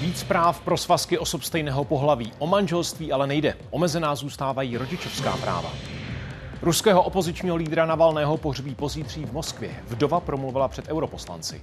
[0.00, 2.32] Víc práv pro svazky osob stejného pohlaví.
[2.38, 3.56] O manželství ale nejde.
[3.70, 5.72] Omezená zůstávají rodičovská práva.
[6.62, 9.70] Ruského opozičního lídra Navalného pohřbí pozítří v Moskvě.
[9.88, 11.62] Vdova promluvila před europoslanci.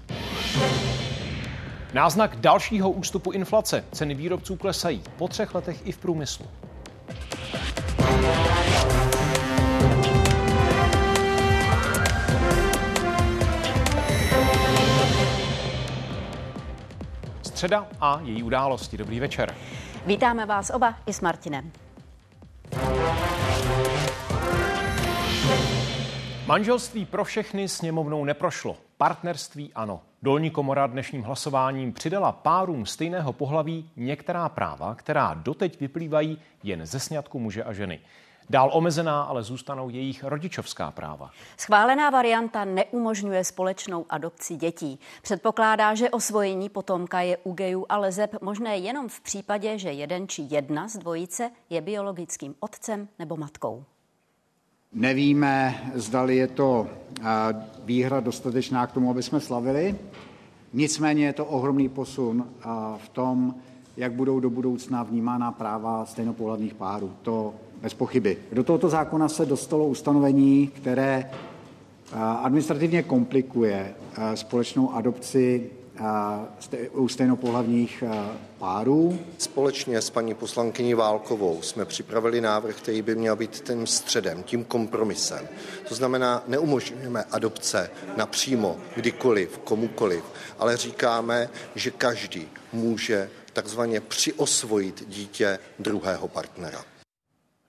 [1.94, 3.84] Náznak dalšího ústupu inflace.
[3.92, 6.46] Ceny výrobců klesají po třech letech i v průmyslu.
[17.64, 18.98] Středa a její události.
[18.98, 19.56] Dobrý večer.
[20.06, 21.72] Vítáme vás oba i s Martinem.
[26.48, 28.78] Manželství pro všechny sněmovnou neprošlo.
[28.98, 30.02] Partnerství ano.
[30.22, 37.00] Dolní komora dnešním hlasováním přidala párům stejného pohlaví některá práva, která doteď vyplývají jen ze
[37.00, 38.00] sňatku muže a ženy.
[38.50, 41.30] Dál omezená ale zůstanou jejich rodičovská práva.
[41.58, 45.00] Schválená varianta neumožňuje společnou adopci dětí.
[45.22, 50.28] Předpokládá, že osvojení potomka je u gejů a lezeb možné jenom v případě, že jeden
[50.28, 53.84] či jedna z dvojice je biologickým otcem nebo matkou.
[54.94, 56.88] Nevíme, zdali je to
[57.84, 59.96] výhra dostatečná k tomu, aby jsme slavili.
[60.74, 62.50] Nicméně je to ohromný posun
[62.98, 63.56] v tom,
[63.98, 67.12] jak budou do budoucna vnímána práva stejnopohlavních párů.
[67.22, 68.38] To bez pochyby.
[68.52, 71.32] Do tohoto zákona se dostalo ustanovení, které
[72.42, 73.96] administrativně komplikuje
[74.36, 75.70] společnou adopci
[76.92, 78.04] u stejnopohlavních
[78.60, 79.20] párů.
[79.38, 84.64] Společně s paní poslankyní Válkovou jsme připravili návrh, který by měl být tím středem, tím
[84.64, 85.48] kompromisem.
[85.90, 90.24] To znamená, neumožňujeme adopce napřímo, kdykoliv, komukoliv,
[90.60, 96.84] ale říkáme, že každý může takzvaně přiosvojit dítě druhého partnera.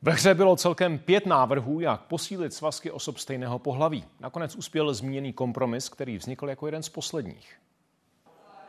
[0.03, 4.05] Ve hře bylo celkem pět návrhů, jak posílit svazky osob stejného pohlaví.
[4.21, 7.55] Nakonec uspěl zmíněný kompromis, který vznikl jako jeden z posledních.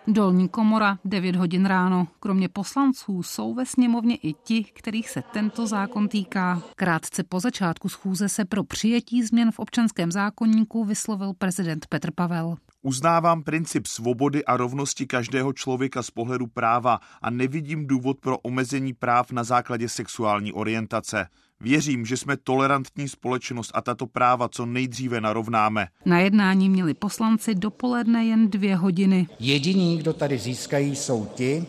[0.07, 2.07] Dolní komora, 9 hodin ráno.
[2.19, 6.61] Kromě poslanců jsou ve sněmovně i ti, kterých se tento zákon týká.
[6.75, 12.55] Krátce po začátku schůze se pro přijetí změn v občanském zákonníku vyslovil prezident Petr Pavel.
[12.85, 18.93] Uznávám princip svobody a rovnosti každého člověka z pohledu práva a nevidím důvod pro omezení
[18.93, 21.27] práv na základě sexuální orientace.
[21.59, 25.87] Věřím, že jsme tolerantní společnost a tato práva co nejdříve narovnáme.
[26.05, 29.27] Na jednání měli poslanci dopoledne jen dvě hodiny.
[29.39, 31.65] Jediní, kdo tady získají, jsou ti,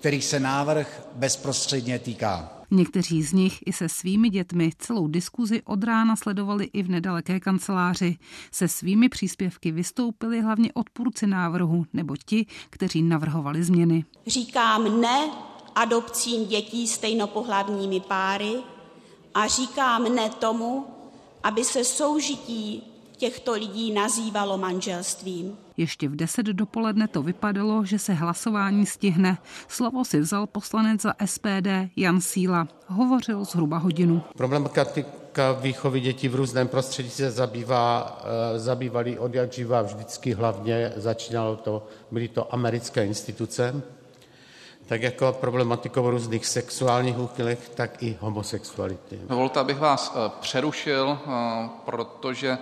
[0.00, 2.50] kterých se návrh bezprostředně týká.
[2.70, 7.40] Někteří z nich i se svými dětmi celou diskuzi od rána sledovali i v nedaleké
[7.40, 8.18] kanceláři.
[8.52, 14.04] Se svými příspěvky vystoupili hlavně odpůrci návrhu nebo ti, kteří navrhovali změny.
[14.26, 15.28] Říkám ne
[15.74, 18.54] adopcím dětí stejnopohlavními páry
[19.34, 20.86] a říkám ne tomu,
[21.42, 22.89] aby se soužití
[23.20, 25.56] těchto lidí nazývalo manželstvím.
[25.76, 29.38] Ještě v 10 dopoledne to vypadalo, že se hlasování stihne.
[29.68, 32.68] Slovo si vzal poslanec za SPD Jan Síla.
[32.86, 34.22] Hovořil zhruba hodinu.
[34.36, 40.92] Problematika výchovy dětí v různém prostředí se zabývá, eh, zabývali od jak živa vždycky hlavně,
[40.96, 43.82] začínalo to, byly to americké instituce,
[44.86, 49.18] tak jako problematikou různých sexuálních úchylek, tak i homosexuality.
[49.28, 52.58] Dovolte, abych vás eh, přerušil, eh, protože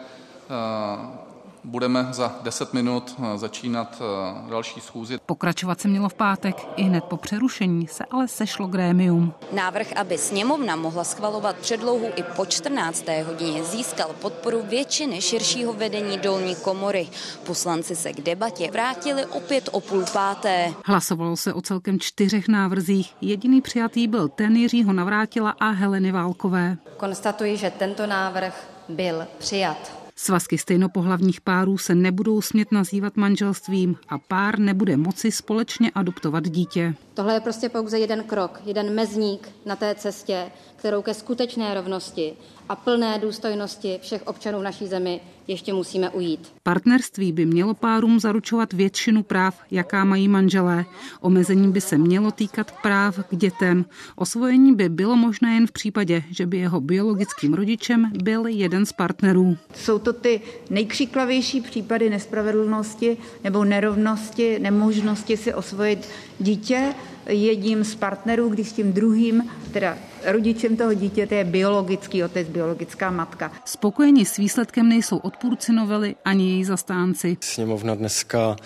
[1.65, 5.19] Budeme za 10 minut eh, začínat eh, další schůzi.
[5.27, 6.57] Pokračovat se mělo v pátek.
[6.77, 9.35] I hned po přerušení se ale sešlo grémium.
[9.53, 13.05] Návrh, aby sněmovna mohla schvalovat předlohu i po 14.
[13.27, 17.09] hodině, získal podporu většiny širšího vedení dolní komory.
[17.47, 20.75] Poslanci se k debatě vrátili opět o půl páté.
[20.85, 23.15] Hlasovalo se o celkem čtyřech návrzích.
[23.21, 26.77] Jediný přijatý byl ten Jiřího Navrátila a Heleny Válkové.
[26.97, 29.98] Konstatuji, že tento návrh byl přijat.
[30.21, 36.95] Svazky stejnopohlavních párů se nebudou smět nazývat manželstvím a pár nebude moci společně adoptovat dítě.
[37.15, 42.37] Tohle je prostě pouze jeden krok, jeden mezník na té cestě, kterou ke skutečné rovnosti
[42.69, 46.53] a plné důstojnosti všech občanů naší zemi ještě musíme ujít.
[46.63, 50.85] Partnerství by mělo párům zaručovat většinu práv, jaká mají manželé.
[51.21, 53.85] Omezení by se mělo týkat práv k dětem.
[54.17, 58.93] Osvojení by bylo možné jen v případě, že by jeho biologickým rodičem byl jeden z
[58.93, 59.57] partnerů.
[59.75, 60.41] Jsou to ty
[60.71, 66.95] nejkřiklavější případy nespravedlnosti nebo nerovnosti, nemožnosti si osvojit dítě
[67.27, 73.53] jedním z partnerů, když tím druhým, teda rodičem toho dítěte je biologický otec, biologická matka.
[73.65, 77.37] Spokojeni s výsledkem nejsou odpůrci novely ani její zastánci.
[77.41, 78.57] Sněmovna dneska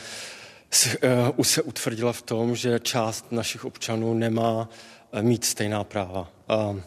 [1.37, 4.69] uh, se utvrdila v tom, že část našich občanů nemá
[5.13, 6.31] uh, mít stejná práva.
[6.71, 6.81] Uh,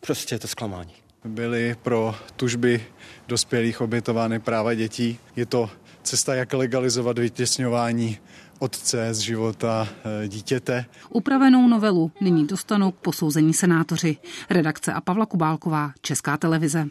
[0.00, 0.92] prostě je to zklamání.
[1.24, 2.86] byly pro tužby
[3.28, 5.18] dospělých obětovány práva dětí.
[5.36, 5.70] Je to
[6.08, 8.18] cesta, jak legalizovat vytěsňování
[8.58, 9.88] otce z života
[10.24, 10.84] eh, dítěte.
[11.10, 14.16] Upravenou novelu nyní dostanou k posouzení senátoři.
[14.50, 16.88] Redakce a Pavla Kubálková, Česká televize.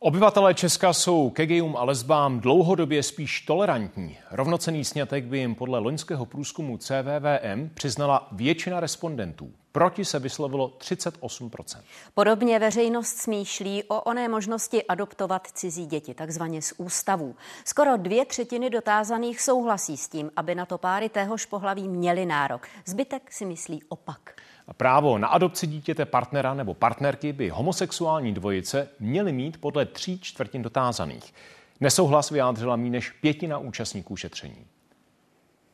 [0.00, 4.18] Obyvatelé Česka jsou ke gejům a lesbám dlouhodobě spíš tolerantní.
[4.30, 9.52] Rovnocený snětek by jim podle loňského průzkumu CVVM přiznala většina respondentů.
[9.72, 11.80] Proti se vyslovilo 38%
[12.14, 17.36] Podobně veřejnost smýšlí o oné možnosti adoptovat cizí děti, takzvaně z ústavů.
[17.64, 22.66] Skoro dvě třetiny dotázaných souhlasí s tím, aby na to páry téhož pohlaví měli nárok.
[22.86, 24.34] Zbytek si myslí opak.
[24.76, 30.62] Právo na adopci dítěte partnera nebo partnerky by homosexuální dvojice měly mít podle tří čtvrtin
[30.62, 31.34] dotázaných.
[31.80, 34.66] Nesouhlas vyjádřila méně než pětina účastníků šetření.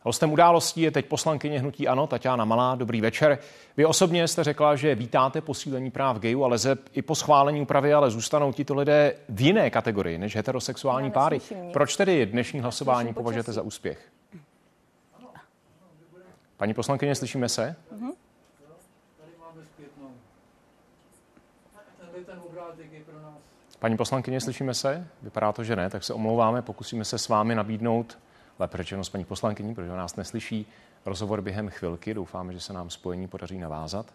[0.06, 2.75] Hostem událostí je teď poslankyně Hnutí Ano, Tatiana Malá.
[2.75, 3.38] Dobrý večer.
[3.76, 7.94] Vy osobně jste řekla, že vítáte posílení práv gejů, ale lezeb i po schválení úpravy,
[7.94, 11.40] ale zůstanou tito lidé v jiné kategorii než heterosexuální páry.
[11.73, 14.08] Proč tedy dnešní hlasování považujete za úspěch?
[16.56, 17.76] Paní poslankyně, slyšíme se?
[17.94, 18.12] Uh-huh.
[23.84, 25.06] Paní poslankyně, slyšíme se?
[25.22, 26.62] Vypadá to, že ne, tak se omlouváme.
[26.62, 28.19] Pokusíme se s vámi nabídnout,
[28.58, 30.66] lépe řečeno s paní poslankyní, protože nás neslyší,
[31.06, 32.14] rozhovor během chvilky.
[32.14, 34.06] Doufáme, že se nám spojení podaří navázat.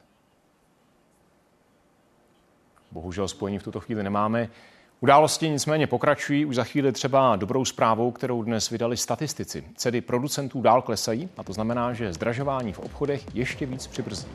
[2.92, 4.50] Bohužel spojení v tuto chvíli nemáme.
[5.00, 9.63] Události nicméně pokračují už za chvíli třeba dobrou zprávou, kterou dnes vydali statistici.
[9.75, 14.31] Ceny producentů dál klesají a to znamená, že zdražování v obchodech ještě víc přibrzdí.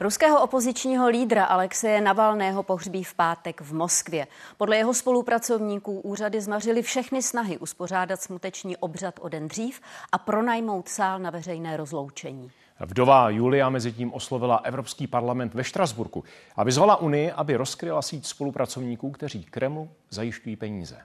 [0.00, 4.26] Ruského opozičního lídra Alexeje Navalného pohřbí v pátek v Moskvě.
[4.56, 9.80] Podle jeho spolupracovníků úřady zmařily všechny snahy uspořádat smuteční obřad o den dřív
[10.12, 12.50] a pronajmout sál na veřejné rozloučení.
[12.80, 16.24] Vdova Julia mezi tím oslovila Evropský parlament ve Štrasburku
[16.56, 20.98] a vyzvala Unii, aby rozkryla síť spolupracovníků, kteří Kremlu zajišťují peníze.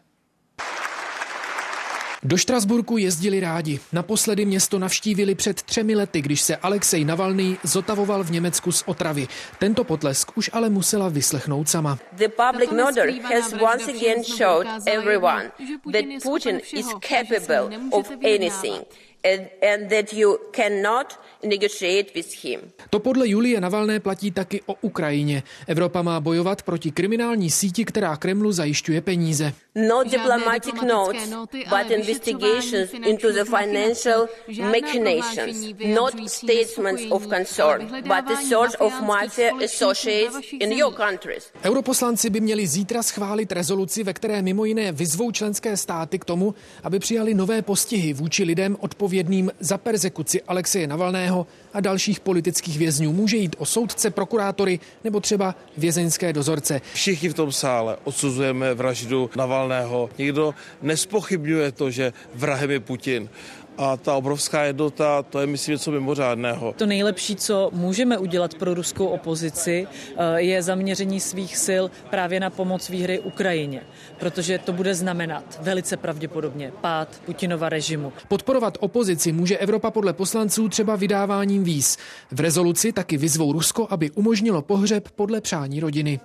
[2.26, 3.80] Do Štrasburku jezdili rádi.
[3.92, 9.28] Naposledy město navštívili před třemi lety, když se Alexej Navalný zotavoval v Německu z otravy.
[9.60, 12.00] Tento potlesk už ale musela vyslechnout sama.
[12.12, 15.52] The public murder has once again showed everyone
[15.92, 18.86] that Putin is capable of anything
[19.34, 22.60] and, and that you cannot negotiate with him.
[22.90, 25.44] To podle Julie Navalné platí taky o Ukrajině.
[25.68, 29.54] Evropa má bojovat proti kriminální síti, která Kremlu zajišťuje peníze.
[29.76, 31.34] Not diplomatic notes,
[31.70, 39.52] but investigations into the financial machinations, not statements of concern, but the search of mafia
[39.66, 41.52] associates in your countries.
[41.64, 46.56] Europoslanci by měli zítra schválit rezoluci, ve které mimo jiné vyzvou členské státy k tomu,
[46.84, 53.14] aby přijali nové postihy vůči lidem odpovědným za persekuci Alexeje Navalného a dalších politických vězňů.
[53.14, 56.82] Může jít o soudce, prokurátory nebo třeba vězeňské dozorce.
[56.94, 60.10] Všichni v tom sále odsuzujeme vraždu Navalného.
[60.18, 63.30] Nikdo nespochybňuje to, že vrahem je Putin
[63.78, 66.74] a ta obrovská jednota, to je myslím něco mimořádného.
[66.78, 69.88] To nejlepší, co můžeme udělat pro ruskou opozici,
[70.18, 73.84] eh, je zaměření svých sil právě na pomoc výhry Ukrajině,
[74.20, 78.14] protože to bude znamenat velice pravděpodobně pád Putinova režimu.
[78.28, 81.98] Podporovat opozici může Evropa podle poslanců třeba vydáváním víz.
[82.32, 86.20] V rezoluci taky vyzvou Rusko, aby umožnilo pohřeb podle přání rodiny.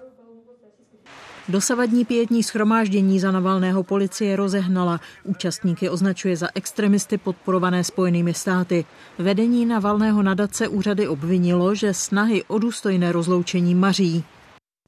[1.49, 5.01] Dosavadní pětní schromáždění za Navalného policie rozehnala.
[5.25, 8.85] Účastníky označuje za extremisty podporované Spojenými státy.
[9.19, 14.25] Vedení Navalného nadace úřady obvinilo, že snahy o důstojné rozloučení maří.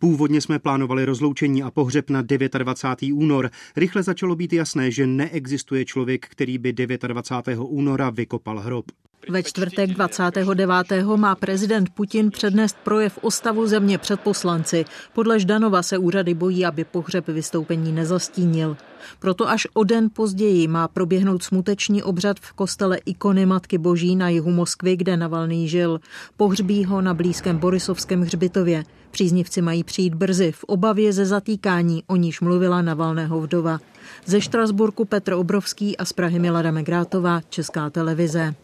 [0.00, 3.16] Původně jsme plánovali rozloučení a pohřeb na 29.
[3.16, 3.50] únor.
[3.76, 7.58] Rychle začalo být jasné, že neexistuje člověk, který by 29.
[7.68, 8.84] února vykopal hrob.
[9.28, 11.06] Ve čtvrtek 29.
[11.16, 14.84] má prezident Putin přednést projev o stavu země před poslanci.
[15.12, 18.76] Podle Ždanova se úřady bojí, aby pohřeb vystoupení nezastínil.
[19.18, 24.28] Proto až o den později má proběhnout smuteční obřad v kostele ikony Matky Boží na
[24.28, 26.00] jihu Moskvy, kde Navalný žil.
[26.36, 28.84] Pohřbí ho na blízkém Borisovském hřbitově.
[29.10, 33.78] Příznivci mají přijít brzy v obavě ze zatýkání, o níž mluvila Navalného vdova.
[34.26, 38.54] Ze Štrasburku Petr Obrovský a z Prahy Milada Megrátová, Česká televize.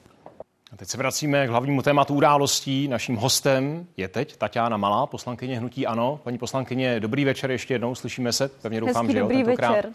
[0.73, 2.89] A teď se vracíme k hlavnímu tématu událostí.
[2.89, 6.21] Naším hostem je teď Tatiana Malá, poslankyně Hnutí Ano.
[6.25, 9.77] Paní poslankyně, dobrý večer ještě jednou, slyšíme se, pevně doufám, Hezký že jo, dobrý tentokrát.
[9.77, 9.91] večer.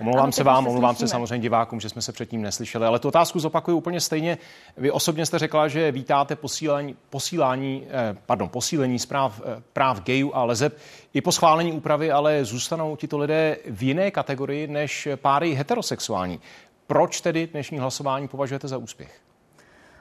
[0.00, 3.08] Omlouvám Ano, se vám, omlouvám se samozřejmě divákům, že jsme se předtím neslyšeli, ale tu
[3.08, 4.38] otázku zopakuju úplně stejně.
[4.76, 10.34] Vy osobně jste řekla, že vítáte posílání, posílání eh, pardon, posílení zpráv, eh, práv gayů
[10.34, 10.78] a lezeb
[11.14, 16.40] i po schválení úpravy, ale zůstanou tito lidé v jiné kategorii než páry heterosexuální.
[16.86, 19.25] Proč tedy dnešní hlasování považujete za úspěch?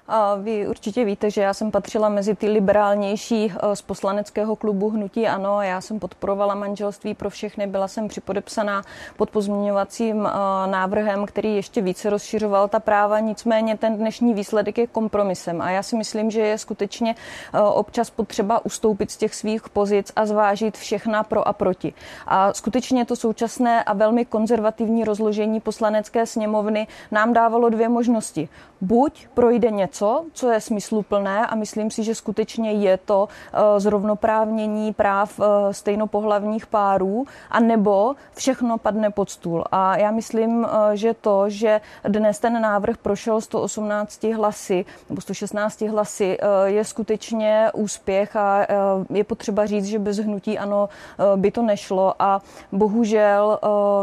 [0.07, 4.89] A vy určitě víte, že já jsem patřila mezi ty liberálnější eh, z poslaneckého klubu
[4.89, 5.61] Hnutí Ano.
[5.61, 8.83] Já jsem podporovala manželství pro všechny, byla jsem připodepsaná
[9.17, 10.31] pod pozměňovacím eh,
[10.67, 13.19] návrhem, který ještě více rozšiřoval ta práva.
[13.19, 17.15] Nicméně ten dnešní výsledek je kompromisem a já si myslím, že je skutečně
[17.53, 21.93] eh, občas potřeba ustoupit z těch svých pozic a zvážit všechna pro a proti.
[22.27, 28.49] A skutečně to současné a velmi konzervativní rozložení poslanecké sněmovny nám dávalo dvě možnosti.
[28.81, 33.79] Buď projde něco, něco, co je smysluplné a myslím si, že skutečně je to eh,
[33.79, 39.63] zrovnoprávnění práv eh, stejnopohlavních párů, a nebo všechno padne pod stůl.
[39.71, 45.81] A já myslím, eh, že to, že dnes ten návrh prošel 118 hlasy nebo 116
[45.81, 48.67] hlasy, je skutečně úspěch a
[49.09, 50.89] je potřeba říct, že bez hnutí ano
[51.35, 53.59] by to nešlo a bohužel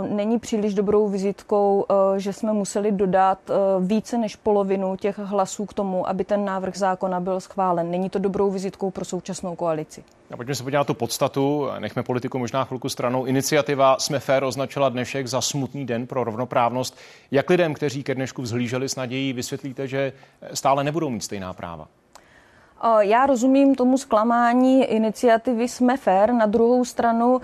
[0.08, 3.38] není příliš dobrou vizitkou, že jsme museli dodat
[3.80, 7.90] více než polovinu těch hlasů k tomu, tomu, aby ten návrh zákona byl schválen.
[7.90, 10.04] Není to dobrou vizitkou pro současnou koalici.
[10.30, 11.68] A pojďme se podívat na tu podstatu.
[11.78, 13.24] Nechme politiku možná chvilku stranou.
[13.24, 16.98] Iniciativa Jsme fér označila dnešek za smutný den pro rovnoprávnost.
[17.30, 20.12] Jak lidem, kteří ke dnešku vzhlíželi s nadějí, vysvětlíte, že
[20.54, 21.88] stále nebudou mít stejná práva?
[23.00, 26.32] Já rozumím tomu zklamání iniciativy Jsme fair.
[26.32, 27.40] Na druhou stranu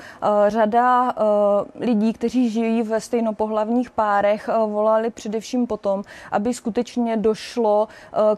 [0.48, 1.14] řada
[1.80, 6.02] lidí, kteří žijí ve stejnopohlavních párech, volali především potom,
[6.32, 7.88] aby skutečně došlo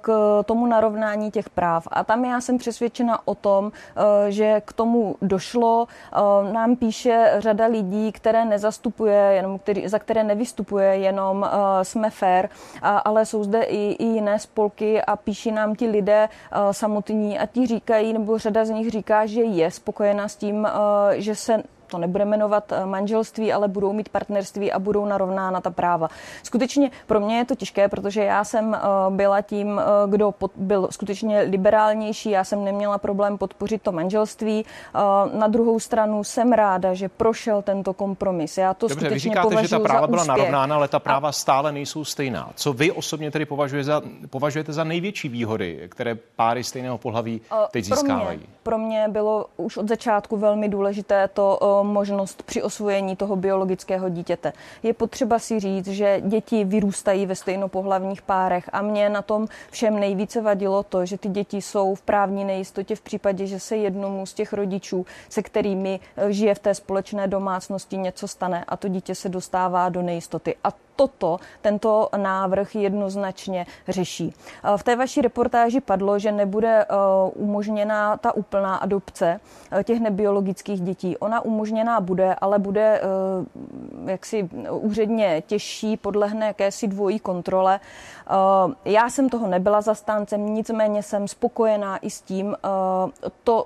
[0.01, 1.89] k tomu narovnání těch práv.
[1.91, 3.73] A tam já jsem přesvědčena o tom,
[4.29, 5.87] že k tomu došlo.
[6.53, 11.47] Nám píše řada lidí, které nezastupuje, jenom který, za které nevystupuje jenom
[11.83, 12.49] Jsme fair,
[12.83, 16.29] ale jsou zde i, i jiné spolky a píší nám ti lidé
[16.71, 20.67] samozřejmě samotní a ti říkají, nebo řada z nich říká, že je spokojená s tím,
[20.67, 25.61] eh, že se to nebude jmenovat eh, manželství, ale budou mít partnerství a budou narovnána
[25.61, 26.09] ta práva.
[26.43, 28.79] Skutečně pro mě je to těžké, protože já jsem eh,
[29.11, 34.65] byla tím, eh, kdo byl skutečně liberálnější, já jsem neměla problém podpořit to manželství.
[35.35, 38.59] Na druhou stranu jsem ráda, že prošel tento kompromis.
[38.59, 41.33] Já to Dobře, skutečně vy říkáte, že ta práva byla narovnána, ale ta práva a...
[41.33, 42.51] stále nejsou stejná.
[42.55, 47.89] Co vy osobně tedy považujete za, považujete za největší výhody, které páry stejného pohlaví teď
[47.89, 48.39] pro získávají?
[48.39, 54.09] Mě, pro mě bylo už od začátku velmi důležité to možnost při osvojení toho biologického
[54.09, 54.53] dítěte.
[54.83, 60.01] Je potřeba si říct, že děti vyrůstají ve stejnopohlavních párech a mě na tom všem
[60.01, 64.27] nejvíce vadilo to, že ty děti jsou v právní nejistotě v případě, že se jednomu
[64.27, 68.89] z těch rodičů, se kterými eh, žije v té společné domácnosti, něco stane a to
[68.89, 70.55] dítě se dostává do nejistoty.
[70.65, 74.35] A toto tento návrh jednoznačně řeší.
[74.65, 76.87] Eh, v té vaší reportáži padlo, že nebude eh,
[77.35, 79.41] umožněna ta úplná adopce
[79.85, 81.17] těch nebiologických dětí.
[81.17, 83.01] Ona umožněná bude, ale bude
[84.07, 87.81] jaksi úředně těžší, podlehne jakési dvojí kontrole.
[88.85, 92.57] Já jsem toho nebyla zastáncem, nicméně jsem spokojená i s tím,
[93.45, 93.65] to,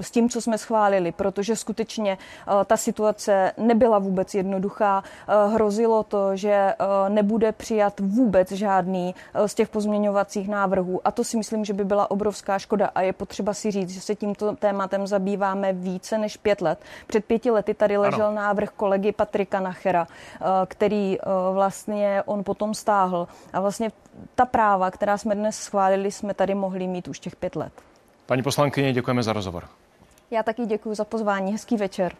[0.00, 2.18] s tím, co jsme schválili, protože skutečně
[2.66, 5.02] ta situace nebyla vůbec jednoduchá.
[5.54, 6.74] Hrozilo to, že eh,
[7.08, 11.00] nebude přijat vůbec žádný eh, z těch pozměňovacích návrhů.
[11.04, 12.90] A to si myslím, že by byla obrovská škoda.
[12.94, 16.78] A je potřeba si říct, že se tímto tématem zabýváme více než pět let.
[17.06, 18.36] Před pěti lety tady ležel ano.
[18.36, 21.18] návrh kolegy Patrika Nachera, eh, který
[21.52, 23.28] vlastně on potom stáhl.
[23.52, 23.90] A vlastně
[24.34, 27.72] ta práva, která jsme dnes schválili, jsme tady mohli mít už těch pět let.
[28.26, 29.68] Paní poslankyně, děkujeme za rozhovor.
[30.30, 31.52] Já taky děkuji za pozvání.
[31.52, 32.12] Hezký večer.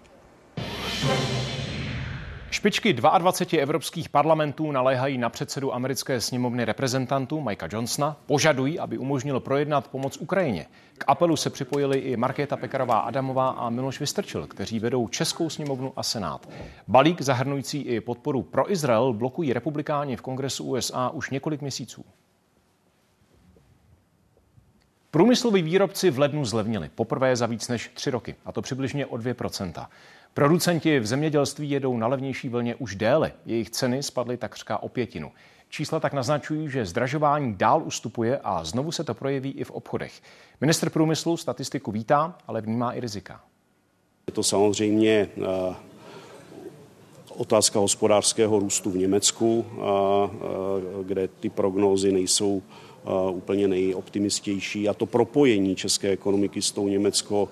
[2.54, 9.40] Špičky 22 evropských parlamentů naléhají na předsedu americké sněmovny reprezentantů Mikea Johnsona, požadují, aby umožnil
[9.40, 10.66] projednat pomoc Ukrajině.
[10.98, 15.92] K apelu se připojili i Markéta Pekarová Adamová a Miloš Vystrčil, kteří vedou Českou sněmovnu
[15.96, 16.48] a Senát.
[16.88, 22.04] Balík zahrnující i podporu pro Izrael blokují republikáni v kongresu USA už několik měsíců.
[25.14, 29.16] Průmysloví výrobci v lednu zlevnili poprvé za víc než tři roky, a to přibližně o
[29.16, 29.86] 2%.
[30.34, 33.32] Producenti v zemědělství jedou na levnější vlně už déle.
[33.46, 35.32] Jejich ceny spadly takřka o pětinu.
[35.68, 40.20] Čísla tak naznačují, že zdražování dál ustupuje a znovu se to projeví i v obchodech.
[40.60, 43.40] Minister průmyslu statistiku vítá, ale vnímá i rizika.
[44.26, 45.74] Je to samozřejmě eh,
[47.28, 52.62] otázka hospodářského růstu v Německu, eh, eh, kde ty prognózy nejsou
[53.30, 54.88] úplně nejoptimistější.
[54.88, 57.48] A to propojení české ekonomiky s tou německou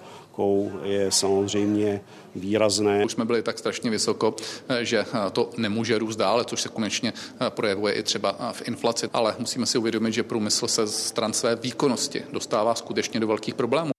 [0.83, 2.01] je samozřejmě
[2.35, 3.05] výrazné.
[3.05, 4.35] Už jsme byli tak strašně vysoko,
[4.81, 7.13] že to nemůže růst dále, což se konečně
[7.49, 9.09] projevuje i třeba v inflaci.
[9.13, 13.91] Ale musíme si uvědomit, že průmysl se stran své výkonnosti dostává skutečně do velkých problémů.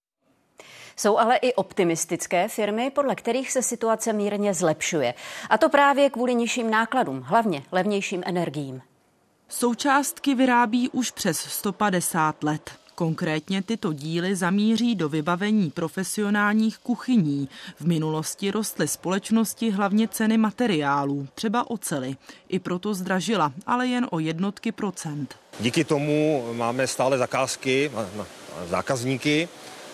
[0.97, 5.13] Jsou ale i optimistické firmy, podle kterých se situace mírně zlepšuje.
[5.49, 8.81] A to právě kvůli nižším nákladům, hlavně levnějším energiím.
[9.55, 12.71] Součástky vyrábí už přes 150 let.
[12.95, 17.49] Konkrétně tyto díly zamíří do vybavení profesionálních kuchyní.
[17.79, 22.15] V minulosti rostly společnosti hlavně ceny materiálů, třeba ocely.
[22.49, 25.35] I proto zdražila, ale jen o jednotky procent.
[25.59, 27.91] Díky tomu máme stále zakázky
[28.69, 29.49] zákazníky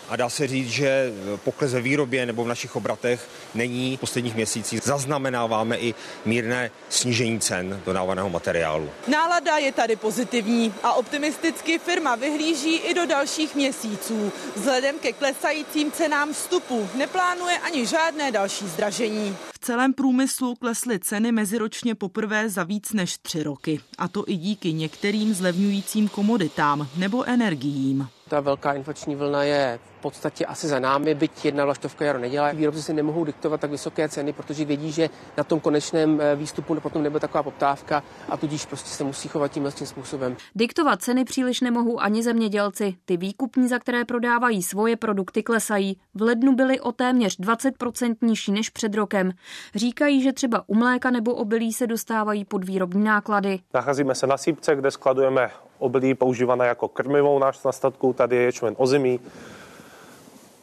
[0.09, 1.13] a dá se říct, že
[1.43, 4.81] pokles ve výrobě nebo v našich obratech není v posledních měsících.
[4.83, 8.89] Zaznamenáváme i mírné snížení cen dodávaného materiálu.
[9.07, 14.31] Nálada je tady pozitivní a optimisticky firma vyhlíží i do dalších měsíců.
[14.55, 19.35] Vzhledem ke klesajícím cenám vstupu neplánuje ani žádné další zdražení.
[19.53, 23.79] V celém průmyslu klesly ceny meziročně poprvé za víc než tři roky.
[23.97, 28.07] A to i díky některým zlevňujícím komoditám nebo energiím.
[28.29, 32.51] Ta velká inflační vlna je v podstatě asi za námi, byť jedna vlaštovka jaro nedělá.
[32.51, 36.79] Výrobci si nemohou diktovat tak vysoké ceny, protože vědí, že na tom konečném eh, výstupu
[36.79, 40.35] potom nebude taková poptávka a tudíž prostě se musí chovat tímhle tím způsobem.
[40.55, 42.95] Diktovat ceny příliš nemohou ani zemědělci.
[43.05, 45.97] Ty výkupní, za které prodávají svoje produkty, klesají.
[46.13, 49.31] V lednu byly o téměř 20% nižší než před rokem.
[49.75, 53.59] Říkají, že třeba u mléka nebo obilí se dostávají pod výrobní náklady.
[53.73, 58.41] Nacházíme se na sípce, kde skladujeme obilí používané jako krmivou náš na statku, tady je
[58.41, 59.19] ječmen ozimí.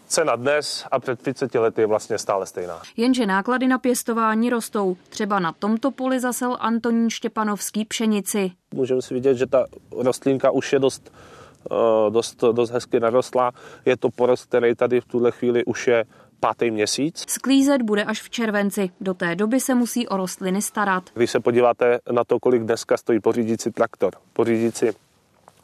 [0.09, 2.83] Cena dnes a před 30 lety je vlastně stále stejná.
[2.97, 4.97] Jenže náklady na pěstování rostou.
[5.09, 8.51] Třeba na tomto poli zasel Antonín Štěpanovský pšenici.
[8.75, 9.65] Můžeme si vidět, že ta
[9.97, 11.13] rostlinka už je dost,
[11.71, 13.53] eh, dost, dost hezky narostla.
[13.85, 16.05] Je to porost, který tady v tuhle chvíli už je
[16.41, 17.25] pátý měsíc.
[17.29, 18.91] Sklízet bude až v červenci.
[19.01, 21.11] Do té doby se musí o rostliny starat.
[21.15, 24.93] Když se podíváte na to, kolik dneska stojí pořídit si traktor, pořídit si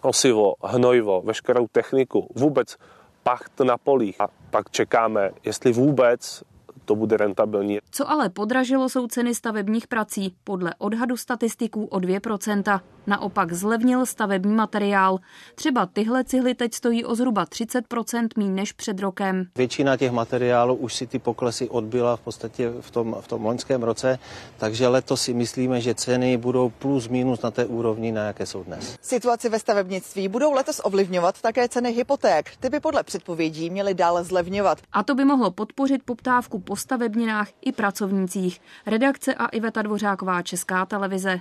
[0.02, 2.76] osivo, hnojivo, veškerou techniku, vůbec
[3.22, 4.20] pacht na polích.
[4.20, 6.42] A pak čekáme, jestli vůbec
[6.84, 7.78] to bude rentabilní.
[7.90, 10.34] Co ale podražilo, jsou ceny stavebních prací.
[10.44, 12.80] Podle odhadu statistiků o 2%.
[13.06, 15.18] Naopak zlevnil stavební materiál.
[15.54, 19.46] Třeba tyhle cihly teď stojí o zhruba 30% mín než před rokem.
[19.56, 23.82] Většina těch materiálů už si ty poklesy odbyla v podstatě v tom, v tom loňském
[23.82, 24.18] roce,
[24.58, 28.64] takže letos si myslíme, že ceny budou plus minus na té úrovni, na jaké jsou
[28.64, 28.96] dnes.
[29.02, 32.50] Situaci ve stavebnictví budou letos ovlivňovat také ceny hypoték.
[32.60, 34.78] Ty by podle předpovědí měly dále zlevňovat.
[34.92, 38.60] A to by mohlo podpořit poptávku po stavebninách i pracovnících.
[38.86, 41.40] Redakce a Iveta Dvořáková, Česká televize.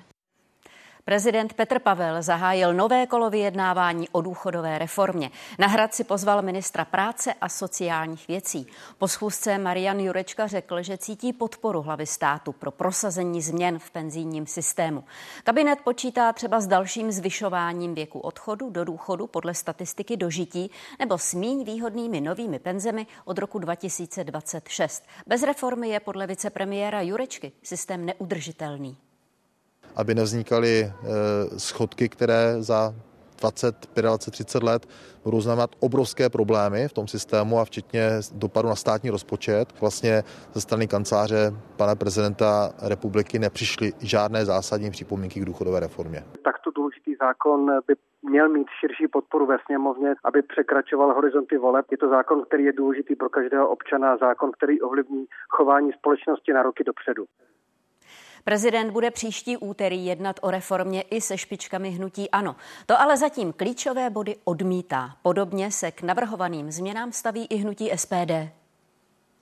[1.05, 5.31] Prezident Petr Pavel zahájil nové kolo vyjednávání o důchodové reformě.
[5.59, 8.67] Na hrad si pozval ministra práce a sociálních věcí.
[8.97, 14.47] Po schůzce Marian Jurečka řekl, že cítí podporu hlavy státu pro prosazení změn v penzijním
[14.47, 15.03] systému.
[15.43, 21.33] Kabinet počítá třeba s dalším zvyšováním věku odchodu do důchodu podle statistiky dožití nebo s
[21.33, 25.03] míň výhodnými novými penzemi od roku 2026.
[25.27, 28.97] Bez reformy je podle vicepremiéra Jurečky systém neudržitelný
[29.95, 30.93] aby nevznikaly eh,
[31.59, 32.93] schodky, které za
[33.41, 34.87] 20, 25, 30 let
[35.23, 39.81] budou znamenat obrovské problémy v tom systému a včetně dopadu na státní rozpočet.
[39.81, 40.23] Vlastně
[40.53, 46.23] ze strany kanceláře pana prezidenta republiky nepřišly žádné zásadní připomínky k důchodové reformě.
[46.43, 47.93] Takto důležitý zákon by
[48.29, 51.85] měl mít širší podporu ve sněmovně, aby překračoval horizonty voleb.
[51.91, 56.63] Je to zákon, který je důležitý pro každého občana, zákon, který ovlivní chování společnosti na
[56.63, 57.25] roky dopředu.
[58.43, 62.55] Prezident bude příští úterý jednat o reformě i se špičkami hnutí ANO.
[62.85, 65.15] To ale zatím klíčové body odmítá.
[65.21, 68.60] Podobně se k navrhovaným změnám staví i hnutí SPD.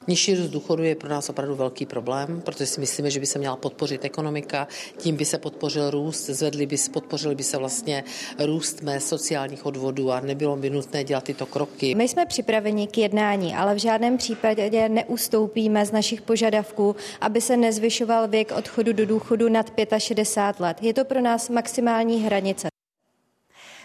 [0.07, 3.39] Nižší růst důchodu je pro nás opravdu velký problém, protože si myslíme, že by se
[3.39, 8.03] měla podpořit ekonomika, tím by se podpořil růst, zvedli by, podpořili by se vlastně
[8.39, 11.95] růst mé sociálních odvodů a nebylo by nutné dělat tyto kroky.
[11.95, 17.57] My jsme připraveni k jednání, ale v žádném případě neustoupíme z našich požadavků, aby se
[17.57, 20.77] nezvyšoval věk odchodu do důchodu nad 65 let.
[20.81, 22.78] Je to pro nás maximální hranice.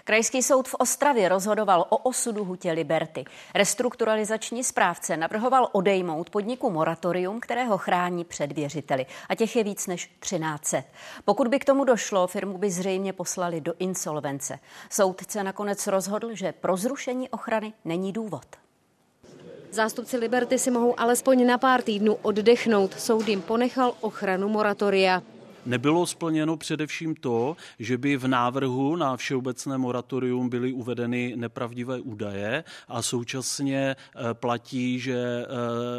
[0.07, 3.25] Krajský soud v Ostravě rozhodoval o osudu hutě Liberty.
[3.55, 9.07] Restrukturalizační správce navrhoval odejmout podniku moratorium, které ho chrání před věřiteli.
[9.29, 10.83] A těch je víc než 1300.
[11.25, 14.59] Pokud by k tomu došlo, firmu by zřejmě poslali do insolvence.
[14.91, 18.47] Soudce nakonec rozhodl, že pro zrušení ochrany není důvod.
[19.71, 23.01] Zástupci Liberty si mohou alespoň na pár týdnů oddechnout.
[23.01, 25.23] Soud jim ponechal ochranu moratoria.
[25.67, 32.65] Nebylo splněno především to, že by v návrhu na všeobecné moratorium byly uvedeny nepravdivé údaje
[32.89, 35.47] a současně eh, platí, že eh,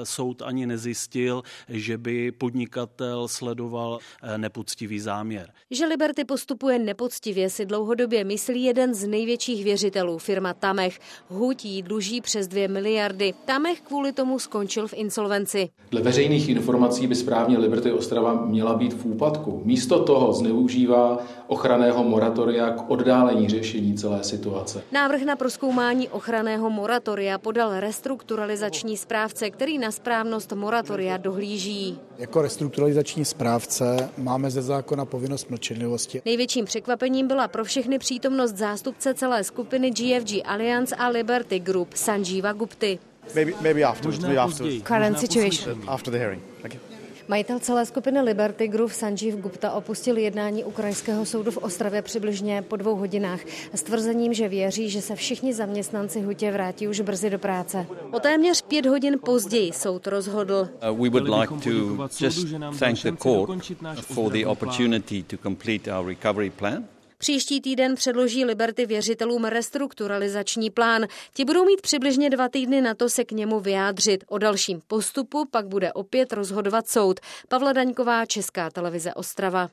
[0.05, 5.51] soud ani nezjistil, že by podnikatel sledoval eh, nepoctivý záměr.
[5.71, 10.99] Že Liberty postupuje nepoctivě, si dlouhodobě myslí jeden z největších věřitelů, firma Tamech.
[11.29, 13.33] Hutí dluží přes 2 miliardy.
[13.45, 15.69] Tamech kvůli tomu skončil v insolvenci.
[15.91, 22.03] Dle veřejných informací by správně Liberty Ostrava měla být v úpadku Místo toho zneužívá ochranného
[22.03, 24.83] moratoria k oddálení řešení celé situace.
[24.91, 31.99] Návrh na proskoumání ochranného moratoria podal restrukturalizační správce, který na správnost moratoria dohlíží.
[32.17, 36.21] Jako restrukturalizační správce máme ze zákona povinnost mlčenlivosti.
[36.25, 42.53] Největším překvapením byla pro všechny přítomnost zástupce celé skupiny GFG Alliance a Liberty Group Sanjeeva
[42.53, 42.99] Gupty.
[43.35, 44.19] Maybe, maybe afterwards.
[44.19, 44.83] Maybe afterwards.
[44.83, 45.81] Current situation.
[45.87, 46.41] After the hearing.
[46.61, 46.79] Thank you.
[47.27, 52.75] Majitel celé skupiny Liberty Group Sanjeev Gupta opustil jednání ukrajinského soudu v Ostravě přibližně po
[52.75, 53.39] dvou hodinách
[53.73, 57.85] s tvrzením, že věří, že se všichni zaměstnanci hutě vrátí už brzy do práce.
[58.11, 60.69] O téměř pět hodin později soud rozhodl.
[60.91, 62.47] Uh, we would like to just
[62.79, 63.65] thank the court
[64.01, 66.85] for the opportunity to complete our recovery plan.
[67.17, 71.07] Příští týden předloží Liberty věřitelům restrukturalizační plán.
[71.33, 74.23] Ti budou mít přibližně dva týdny na to se k němu vyjádřit.
[74.27, 77.19] O dalším postupu pak bude opět rozhodovat soud.
[77.47, 79.69] Pavla Daňková, Česká televize Ostrava.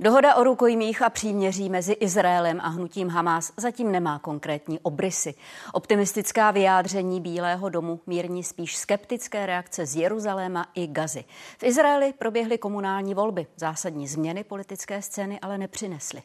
[0.00, 5.34] Dohoda o rukojmích a příměří mezi Izraelem a hnutím Hamas zatím nemá konkrétní obrysy.
[5.72, 11.24] Optimistická vyjádření Bílého domu mírní spíš skeptické reakce z Jeruzaléma i Gazy.
[11.58, 13.46] V Izraeli proběhly komunální volby.
[13.56, 16.22] Zásadní změny politické scény ale nepřinesly.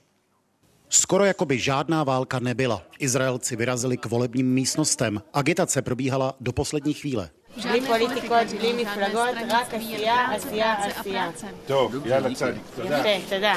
[0.89, 2.81] Skoro jako by žádná válka nebyla.
[2.99, 5.21] Izraelci vyrazili k volebním místnostem.
[5.33, 7.29] Agitace probíhala do poslední chvíle.
[7.62, 11.30] בלי פוליטיקות, בלי מפלגות, רק עשייה, עשייה, עשייה.
[11.66, 12.98] טוב, יאללה צדיק, תודה.
[12.98, 13.54] יפה, תודה.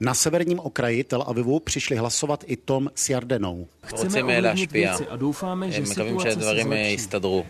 [0.00, 3.66] Na severním okraji Tel Avivu přišli hlasovat i Tom s Jardenou.
[3.90, 4.96] רוצים להשפיע.
[5.82, 7.44] מקווים שהדברים יסתדרו.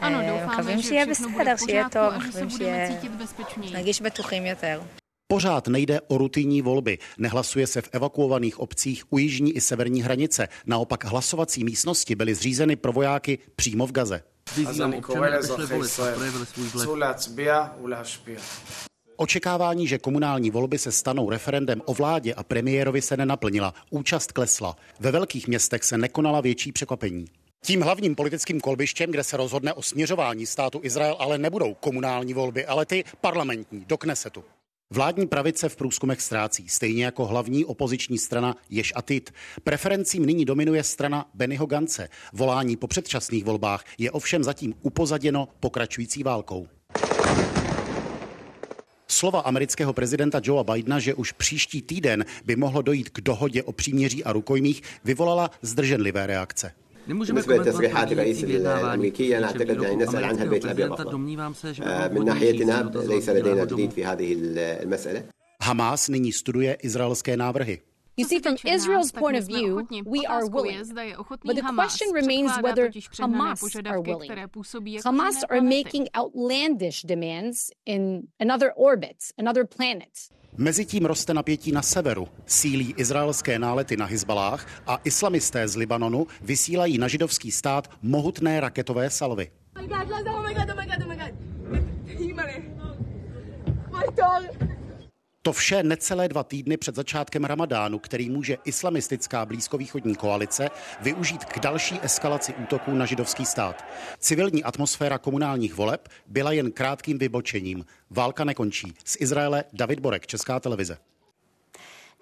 [0.00, 2.48] Ano, doufáme, že je בסדר, שיהיה טוב, מקווים
[3.72, 4.80] נרגיש בטוחים יותר.
[5.27, 6.97] Pořád nejde o rutinní volby.
[7.17, 10.47] Nehlasuje se v evakuovaných obcích u jižní i severní hranice.
[10.65, 14.23] Naopak hlasovací místnosti byly zřízeny pro vojáky přímo v Gaze.
[19.15, 23.73] Očekávání, že komunální volby se stanou referendem o vládě a premiérovi se nenaplnila.
[23.89, 24.75] Účast klesla.
[24.99, 27.25] Ve velkých městech se nekonala větší překvapení.
[27.65, 32.65] Tím hlavním politickým kolbištěm, kde se rozhodne o směřování státu Izrael, ale nebudou komunální volby,
[32.65, 34.43] ale ty parlamentní do Knesetu.
[34.93, 39.33] Vládní pravice v průzkumech ztrácí, stejně jako hlavní opoziční strana Ješ Atit.
[39.63, 42.09] Preferencím nyní dominuje strana Bennyho Gance.
[42.33, 46.67] Volání po předčasných volbách je ovšem zatím upozaděno pokračující válkou.
[49.07, 53.71] Slova amerického prezidenta Joea Bidena, že už příští týden by mohlo dojít k dohodě o
[53.71, 56.71] příměří a rukojmích, vyvolala zdrženlivé reakce.
[57.07, 61.17] بالنسبة لتصريحات الرئيس الامريكي أنا اعتقد يعني نسال عنها البيت الابيض افضل
[62.13, 65.23] من ناحيتنا ليس لدينا جديد في هذه المساله
[65.63, 67.77] Hamas nyní studuje izraelské návrhy.
[68.17, 70.83] You see, from Israel's point of view, we are willing.
[71.47, 72.85] But the question remains whether
[73.23, 73.61] Hamas
[73.91, 74.29] are willing.
[75.09, 80.13] Hamas are making outlandish demands in another orbit, another planet.
[80.57, 86.97] Mezitím roste napětí na severu, sílí izraelské nálety na Hizbalách a islamisté z Libanonu vysílají
[86.97, 89.51] na židovský stát mohutné raketové salvy.
[95.45, 100.69] To vše necelé dva týdny před začátkem ramadánu, který může islamistická blízkovýchodní koalice
[101.01, 103.85] využít k další eskalaci útoků na židovský stát.
[104.19, 107.85] Civilní atmosféra komunálních voleb byla jen krátkým vybočením.
[108.09, 108.93] Válka nekončí.
[109.05, 110.97] Z Izraele David Borek, Česká televize.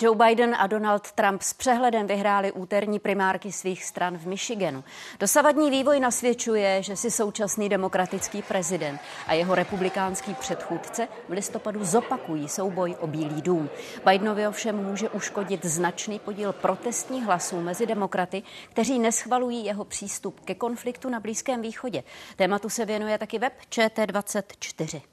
[0.02, 4.84] Joe Biden a Donald Trump s přehledem vyhráli úterní primárky svých stran v Michiganu.
[5.20, 12.50] Dosavadní vývoj nasvědčuje, že si současný demokratický prezident a jeho republikánský předchůdce v listopadu zopakují
[12.50, 13.70] souboj o Bílý dům.
[14.06, 20.56] Bidenovi ovšem může uškodit značný podíl protestních hlasů mezi demokraty, kteří neschvalují jeho přístup ke
[20.56, 22.04] konfliktu na Blízkém východě.
[22.36, 25.11] Tématu se věnuje taky web ČT24.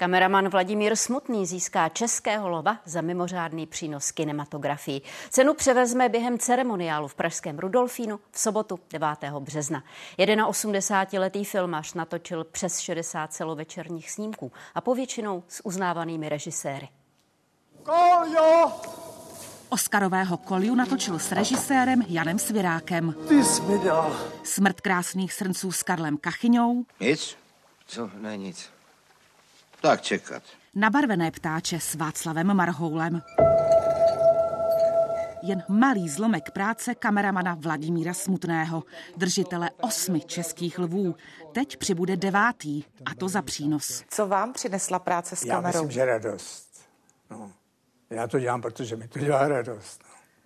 [0.00, 5.02] Kameraman Vladimír Smutný získá českého lova za mimořádný přínos kinematografii.
[5.30, 9.08] Cenu převezme během ceremoniálu v Pražském Rudolfínu v sobotu 9.
[9.38, 9.84] března.
[10.18, 16.88] 81-letý filmař natočil přes 60 celovečerních snímků a povětšinou s uznávanými režiséry.
[17.82, 18.72] Koljo!
[19.68, 23.14] Oscarového Kolju natočil s režisérem Janem Svirákem.
[23.28, 24.16] Ty jsi mi dal.
[24.44, 26.84] Smrt krásných srnců s Karlem Kachyňou.
[27.00, 27.36] Nic?
[27.86, 28.10] Co?
[28.20, 28.70] Ne, nic.
[29.82, 30.42] Tak čekat.
[30.74, 33.22] Nabarvené ptáče s Václavem Marhoulem.
[35.42, 38.82] Jen malý zlomek práce kameramana Vladimíra Smutného,
[39.16, 41.14] držitele osmi českých lvů.
[41.52, 44.04] Teď přibude devátý, a to za přínos.
[44.08, 45.78] Co vám přinesla práce s Já kamerou?
[45.78, 46.68] myslím, že radost.
[47.30, 47.52] No.
[48.10, 50.04] Já to dělám, protože mi to dělá radost.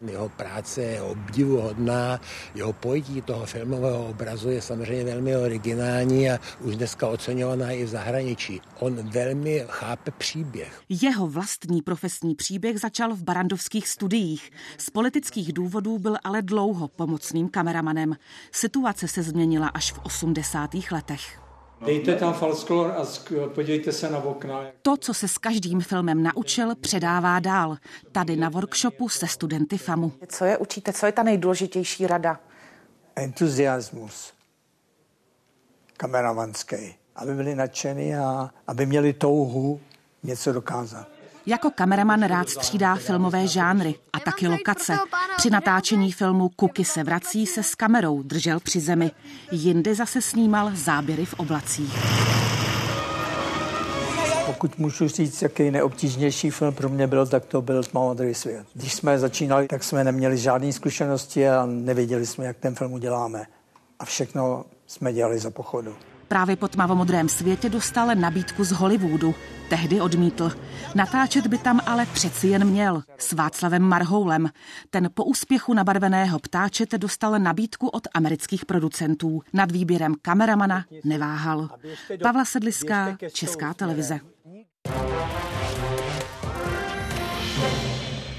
[0.09, 2.21] Jeho práce je obdivuhodná,
[2.55, 7.89] jeho pojetí toho filmového obrazu je samozřejmě velmi originální a už dneska oceňovaná i v
[7.89, 8.61] zahraničí.
[8.79, 10.81] On velmi chápe příběh.
[10.89, 14.51] Jeho vlastní profesní příběh začal v barandovských studiích.
[14.79, 18.17] Z politických důvodů byl ale dlouho pomocným kameramanem.
[18.53, 20.71] Situace se změnila až v 80.
[20.91, 21.44] letech.
[21.85, 23.07] Dejte tam falsklor a
[23.49, 24.65] podívejte se na okna.
[24.83, 27.77] To, co se s každým filmem naučil, předává dál.
[28.13, 30.13] Tady na workshopu se studenty FAMu.
[30.29, 30.93] Co je učíte?
[30.93, 32.41] Co je ta nejdůležitější rada?
[33.17, 34.33] Entuziasmus.
[35.97, 36.95] Kameramanský.
[37.17, 39.81] Aby byli nadšení a aby měli touhu
[40.23, 41.14] něco dokázat.
[41.47, 44.97] Jako kameraman rád střídá filmové žánry a taky lokace.
[45.37, 49.11] Při natáčení filmu Kuky se vrací se s kamerou držel při zemi.
[49.53, 51.95] Jindy zase snímal záběry v oblacích.
[54.47, 58.67] Pokud můžu říct, jaký neobtížnější film pro mě byl, tak to byl Tmavomodrý svět.
[58.75, 63.47] Když jsme začínali, tak jsme neměli žádné zkušenosti a nevěděli jsme, jak ten film uděláme.
[63.99, 65.97] A všechno jsme dělali za pochodu.
[66.29, 69.35] Právě po tmavomodrém světě dostal nabídku z Hollywoodu.
[69.69, 70.53] Tehdy odmítl.
[70.95, 73.03] Natáčet by tam ale přeci jen měl.
[73.19, 74.49] S Václavem Marhoulem.
[74.91, 79.43] Ten po úspěchu nabarveného ptáčete dostal nabídku od amerických producentů.
[79.53, 81.69] Nad výběrem kameramana neváhal.
[82.23, 84.21] Pavla Sedliská, Česká televize.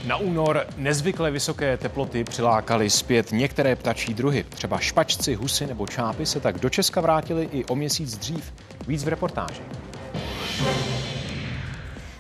[0.08, 4.46] Na únor nezvykle vysoké teploty přilákaly zpět některé ptačí druhy.
[4.50, 8.54] Třeba špačci, husy nebo čápy se tak do Česka vrátili i o měsíc dřív.
[8.88, 9.62] Víc v reportáži.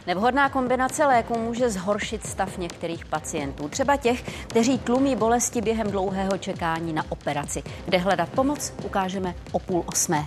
[0.07, 6.37] Nevhodná kombinace léků může zhoršit stav některých pacientů, třeba těch, kteří tlumí bolesti během dlouhého
[6.37, 7.63] čekání na operaci.
[7.85, 10.25] Kde hledat pomoc, ukážeme o půl osmé.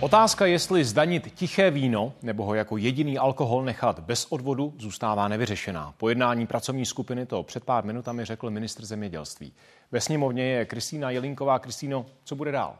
[0.00, 5.94] Otázka, jestli zdanit tiché víno nebo ho jako jediný alkohol nechat bez odvodu, zůstává nevyřešená.
[5.96, 9.52] Po jednání pracovní skupiny to před pár minutami řekl ministr zemědělství.
[9.92, 11.58] Ve sněmovně je Kristýna Jelínková.
[11.58, 12.76] Kristýno, co bude dál?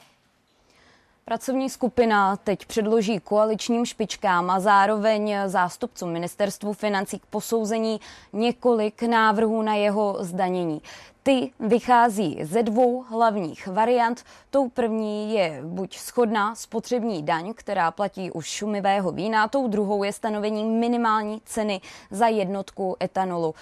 [1.29, 8.01] Pracovní skupina teď předloží koaličním špičkám a zároveň zástupcům ministerstvu financí k posouzení
[8.33, 10.83] několik návrhů na jeho zdanění.
[11.23, 14.25] Ty vychází ze dvou hlavních variant.
[14.51, 20.13] Tou první je buď schodná spotřební daň, která platí už šumivého vína, tou druhou je
[20.13, 23.55] stanovení minimální ceny za jednotku etanolu.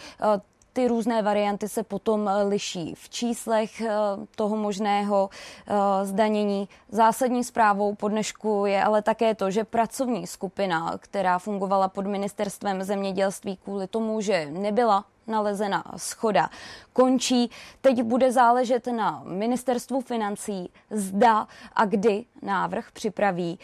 [0.74, 3.90] Ty různé varianty se potom eh, liší v číslech eh,
[4.36, 5.30] toho možného
[5.66, 5.74] eh,
[6.06, 6.68] zdanění.
[6.88, 12.82] Zásadní zprávou po dnešku je ale také to, že pracovní skupina, která fungovala pod ministerstvem
[12.82, 16.50] zemědělství kvůli tomu, že nebyla nalezena schoda
[16.92, 17.50] končí.
[17.80, 23.58] Teď bude záležet na ministerstvu financí, zda a kdy návrh připraví.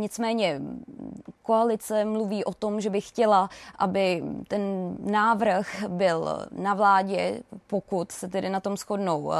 [0.00, 0.60] Nicméně
[1.42, 4.60] koalice mluví o tom, že by chtěla, aby ten
[5.04, 9.32] návrh byl na vládě, pokud se tedy na tom shodnou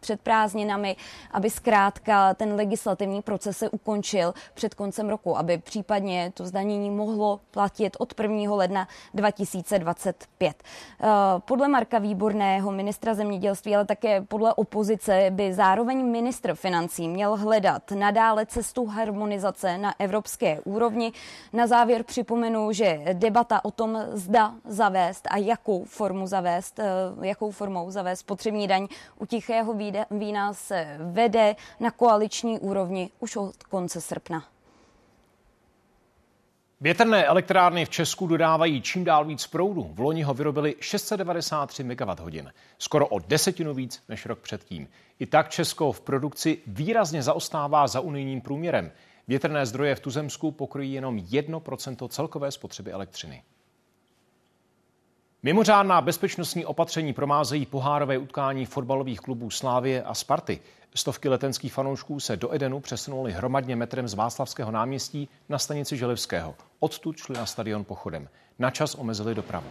[0.00, 0.96] před prázdninami,
[1.30, 7.40] aby zkrátka ten legislativní proces se ukončil před koncem roku, aby případně to zdanění mohlo
[7.50, 8.54] platit od 1.
[8.54, 10.62] ledna 2025.
[11.00, 11.06] Eh,
[11.38, 17.90] podle Marka Výborného, ministra zemědělství, ale také podle opozice by zároveň ministr financí měl hledat
[17.90, 21.12] nadále cestu harmonizace na evropské úrovni.
[21.52, 26.84] Na závěr připomenu, že debata o tom, zda zavést a jakou formu zavést, eh,
[27.26, 33.36] jakou formou zavést spotřební daň u tichého výdaje vína se vede na koaliční úrovni už
[33.36, 34.44] od konce srpna.
[36.82, 39.90] Větrné elektrárny v Česku dodávají čím dál víc proudu.
[39.94, 44.88] V loni ho vyrobili 693 MWh, skoro o desetinu víc než rok předtím.
[45.18, 48.92] I tak Česko v produkci výrazně zaostává za unijním průměrem.
[49.28, 53.42] Větrné zdroje v Tuzemsku pokryjí jenom 1% celkové spotřeby elektřiny.
[55.42, 60.60] Mimořádná bezpečnostní opatření promázejí pohárové utkání fotbalových klubů Slávie a Sparty.
[60.94, 66.54] Stovky letenských fanoušků se do Edenu přesunuli hromadně metrem z Václavského náměstí na stanici Želivského.
[66.80, 68.28] Odtud šli na stadion pochodem.
[68.58, 69.66] Na čas omezili dopravu.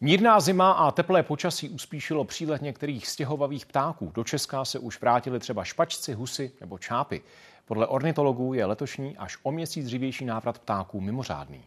[0.00, 4.12] Mírná zima a teplé počasí uspíšilo přílet některých stěhovavých ptáků.
[4.14, 7.22] Do Česka se už vrátili třeba špačci, husy nebo čápy.
[7.64, 11.64] Podle ornitologů je letošní až o měsíc dřívější návrat ptáků mimořádný.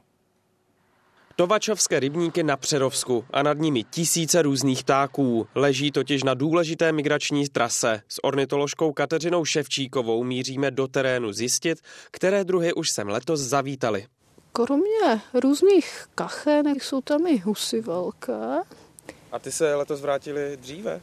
[1.39, 5.47] Tovačovské rybníky na Přerovsku a nad nimi tisíce různých ptáků.
[5.55, 8.01] Leží totiž na důležité migrační trase.
[8.07, 11.79] S ornitoložkou Kateřinou Ševčíkovou míříme do terénu zjistit,
[12.11, 14.05] které druhy už sem letos zavítali.
[14.53, 18.57] Kromě různých kachenek jsou tam i husy velké.
[19.31, 21.01] A ty se letos vrátili dříve?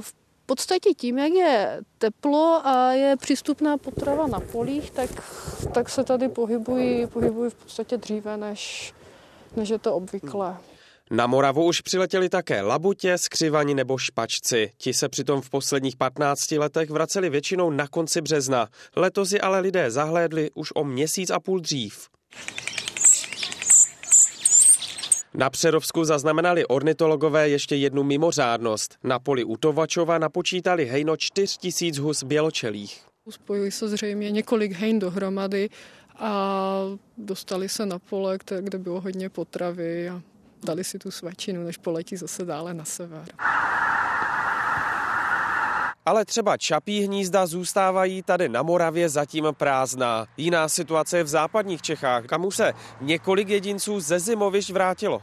[0.00, 0.14] V
[0.46, 5.10] podstatě tím, jak je teplo a je přístupná potrava na polích, tak,
[5.74, 8.94] tak se tady pohybují, pohybují v podstatě dříve, než,
[9.56, 10.56] než je to obvyklé.
[11.10, 14.70] Na Moravu už přiletěli také labutě, skřivani nebo špačci.
[14.76, 18.68] Ti se přitom v posledních 15 letech vraceli většinou na konci března.
[18.96, 22.08] Letos je ale lidé zahlédli už o měsíc a půl dřív.
[25.34, 28.96] Na Přerovsku zaznamenali ornitologové ještě jednu mimořádnost.
[29.04, 33.02] Na poli u Tovačova napočítali hejno 4 tisíc hus běločelých.
[33.30, 35.68] Spojili se zřejmě několik hejn dohromady
[36.20, 36.80] a
[37.18, 40.22] dostali se na pole, kde bylo hodně potravy a
[40.64, 43.24] dali si tu svačinu, než poletí zase dále na sever.
[46.06, 50.26] Ale třeba čapí hnízda zůstávají tady na Moravě zatím prázdná.
[50.36, 55.22] Jiná situace je v západních Čechách, kam už se několik jedinců ze zimovišť vrátilo.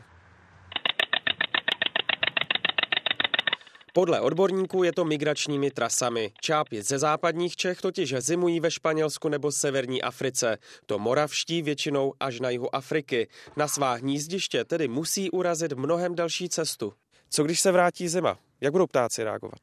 [3.98, 6.32] Podle odborníků je to migračními trasami.
[6.42, 10.58] Čápy ze západních Čech totiž zimují ve Španělsku nebo severní Africe.
[10.86, 13.28] To moravští většinou až na jihu Afriky.
[13.56, 16.94] Na svá hnízdiště tedy musí urazit mnohem další cestu.
[17.30, 18.38] Co když se vrátí zima?
[18.62, 19.60] Jak budou ptáci reagovat?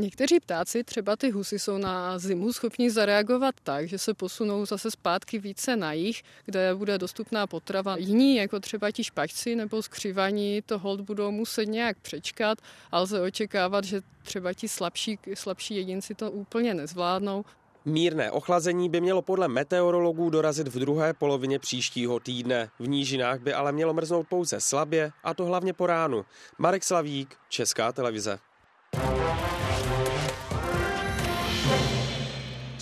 [0.00, 4.90] Někteří ptáci, třeba ty husy, jsou na zimu schopni zareagovat tak, že se posunou zase
[4.90, 7.96] zpátky více na jich, kde bude dostupná potrava.
[7.96, 12.58] Jiní, jako třeba ti špačci nebo skřivaní, to hold budou muset nějak přečkat
[12.92, 17.44] a lze očekávat, že třeba ti slabší, slabší jedinci to úplně nezvládnou.
[17.84, 22.70] Mírné ochlazení by mělo podle meteorologů dorazit v druhé polovině příštího týdne.
[22.78, 26.24] V nížinách by ale mělo mrznout pouze slabě, a to hlavně po ránu.
[26.58, 28.38] Marek Slavík, Česká televize.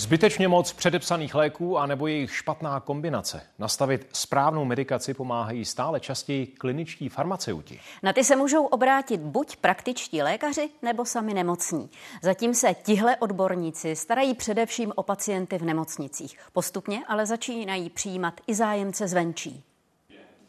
[0.07, 3.43] Zbytečně moc předepsaných léků a nebo jejich špatná kombinace.
[3.59, 7.81] Nastavit správnou medikaci pomáhají stále častěji kliničtí farmaceuti.
[8.03, 11.91] Na ty se můžou obrátit buď praktičtí lékaři nebo sami nemocní.
[12.23, 16.39] Zatím se tihle odborníci starají především o pacienty v nemocnicích.
[16.53, 19.65] Postupně ale začínají přijímat i zájemce zvenčí.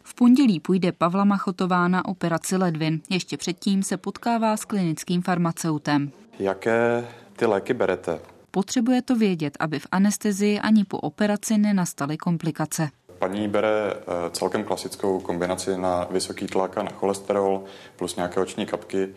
[0.04, 3.02] V pondělí půjde Pavla Machotová na operaci ledvin.
[3.10, 6.12] Ještě předtím se potkává s klinickým farmaceutem.
[6.40, 8.20] Jaké ty léky berete?
[8.52, 12.90] Potřebuje to vědět, aby v anestezii ani po operaci nenastaly komplikace.
[13.20, 17.64] Paní bere eh, celkem klasickou kombinaci na vysoký tlak a na cholesterol
[17.96, 19.10] plus nějaké oční kapky.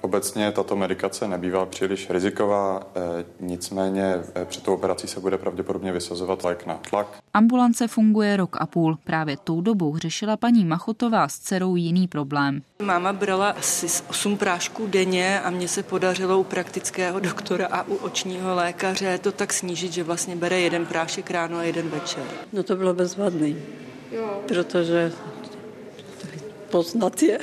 [0.00, 5.92] Obecně tato medikace nebývá příliš riziková, eh, nicméně eh, před tou operací se bude pravděpodobně
[5.92, 7.06] vysazovat lék na tlak.
[7.34, 8.98] Ambulance funguje rok a půl.
[9.04, 12.62] Právě tou dobou řešila paní Machotová s dcerou jiný problém.
[12.82, 17.94] Máma brala asi 8 prášků denně a mně se podařilo u praktického doktora a u
[17.94, 22.22] očního lékaře to tak snížit, že vlastně bere jeden prášek ráno a jeden večer.
[22.52, 23.56] No to bylo bezvadný,
[24.12, 24.40] jo.
[24.48, 25.12] protože
[26.70, 27.38] poznat je.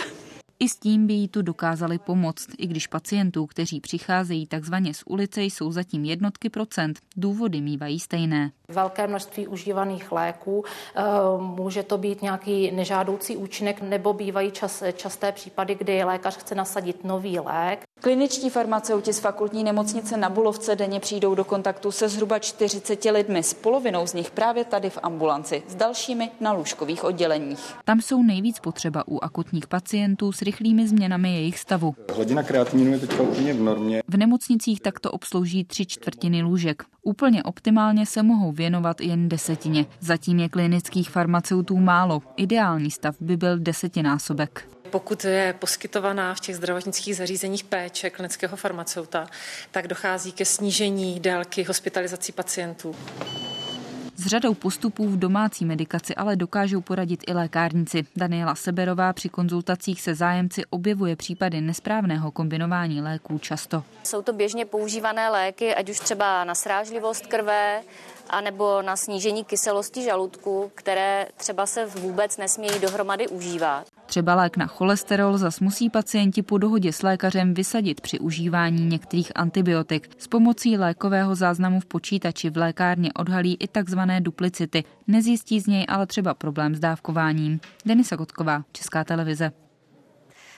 [0.59, 5.03] I s tím by jí tu dokázali pomoct, i když pacientů, kteří přicházejí takzvaně z
[5.05, 6.99] ulice, jsou zatím jednotky procent.
[7.17, 8.51] Důvody mývají stejné.
[8.67, 10.63] Velké množství užívaných léků,
[10.95, 11.01] eh,
[11.37, 17.03] může to být nějaký nežádoucí účinek, nebo bývají čas, časté případy, kdy lékař chce nasadit
[17.03, 17.83] nový lék.
[18.03, 23.43] Kliničtí farmaceuti z fakultní nemocnice na Bulovce denně přijdou do kontaktu se zhruba 40 lidmi,
[23.43, 27.59] s polovinou z nich právě tady v ambulanci, s dalšími na lůžkových odděleních.
[27.85, 31.95] Tam jsou nejvíc potřeba u akutních pacientů s rychlými změnami jejich stavu.
[32.15, 34.03] Hladina kreatininu je teď úplně v normě.
[34.07, 36.83] V nemocnicích takto obslouží tři čtvrtiny lůžek.
[37.01, 39.85] Úplně optimálně se mohou věnovat jen desetině.
[39.99, 42.21] Zatím je klinických farmaceutů málo.
[42.37, 49.27] Ideální stav by byl desetinásobek pokud je poskytovaná v těch zdravotnických zařízeních péče klinického farmaceuta,
[49.71, 52.95] tak dochází ke snížení délky hospitalizací pacientů.
[54.15, 58.05] S řadou postupů v domácí medikaci ale dokážou poradit i lékárníci.
[58.15, 63.83] Daniela Seberová při konzultacích se zájemci objevuje případy nesprávného kombinování léků často.
[64.03, 67.81] Jsou to běžně používané léky, ať už třeba na srážlivost krve,
[68.29, 73.87] anebo na snížení kyselosti žaludku, které třeba se vůbec nesmějí dohromady užívat.
[74.05, 79.31] Třeba lék na cholesterol zas musí pacienti po dohodě s lékařem vysadit při užívání některých
[79.35, 80.09] antibiotik.
[80.17, 84.83] S pomocí lékového záznamu v počítači v lékárně odhalí i takzvané duplicity.
[85.07, 87.59] Nezjistí z něj ale třeba problém s dávkováním.
[87.85, 89.62] Denisa Kotková, Česká televize.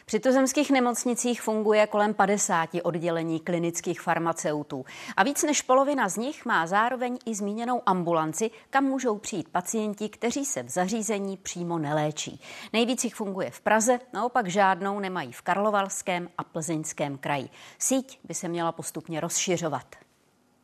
[0.08, 4.86] Při tuzemských nemocnicích funguje kolem 50 oddělení klinických farmaceutů
[5.18, 10.10] a víc než polovina z nich má zároveň i zmíněnou ambulanci, kam můžou přijít pacienti,
[10.10, 12.41] kteří se v zařízení přímo neléčí.
[12.74, 17.49] Nejvíc jich funguje v Praze, naopak žádnou nemají v Karlovalském a Plzeňském kraji.
[17.80, 20.05] Síť by se měla postupně rozšiřovat.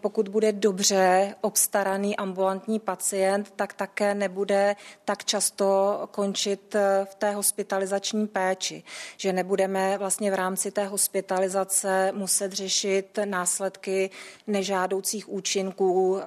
[0.01, 4.75] Pokud bude dobře obstaraný ambulantní pacient, tak také nebude
[5.05, 6.75] tak často končit
[7.05, 8.83] v té hospitalizační péči,
[9.17, 14.09] že nebudeme vlastně v rámci té hospitalizace muset řešit následky
[14.47, 16.21] nežádoucích účinků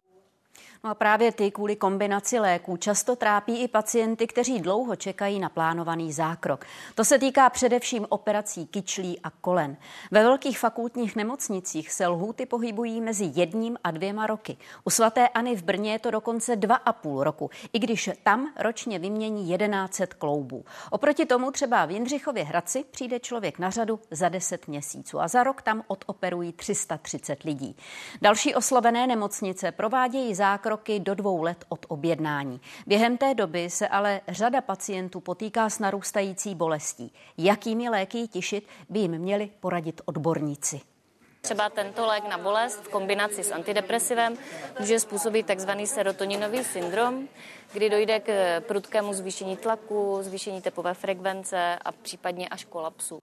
[0.85, 5.49] No a právě ty kvůli kombinaci léků často trápí i pacienty, kteří dlouho čekají na
[5.49, 6.65] plánovaný zákrok.
[6.95, 9.77] To se týká především operací kyčlí a kolen.
[10.11, 14.57] Ve velkých fakultních nemocnicích se lhůty pohybují mezi jedním a dvěma roky.
[14.85, 18.99] U svatéAny v Brně je to dokonce dva a půl roku, i když tam ročně
[18.99, 20.65] vymění 1100 kloubů.
[20.91, 25.43] Oproti tomu třeba v Jindřichově Hradci přijde člověk na řadu za 10 měsíců a za
[25.43, 27.77] rok tam odoperují 330 lidí.
[28.23, 32.61] Další oslovené nemocnice provádějí zákrok roky do dvou let od objednání.
[32.87, 37.13] Během té doby se ale řada pacientů potýká s narůstající bolestí.
[37.39, 40.81] Jakými léky tišit by jim měli poradit odborníci.
[41.41, 44.37] Třeba tento lék na bolest v kombinaci s antidepresivem
[44.81, 45.71] může způsobit tzv.
[45.85, 47.29] serotoninový syndrom,
[47.73, 53.19] kdy dojde k prudkému zvýšení tlaku, zvýšení tepové frekvence a případně až kolapsu.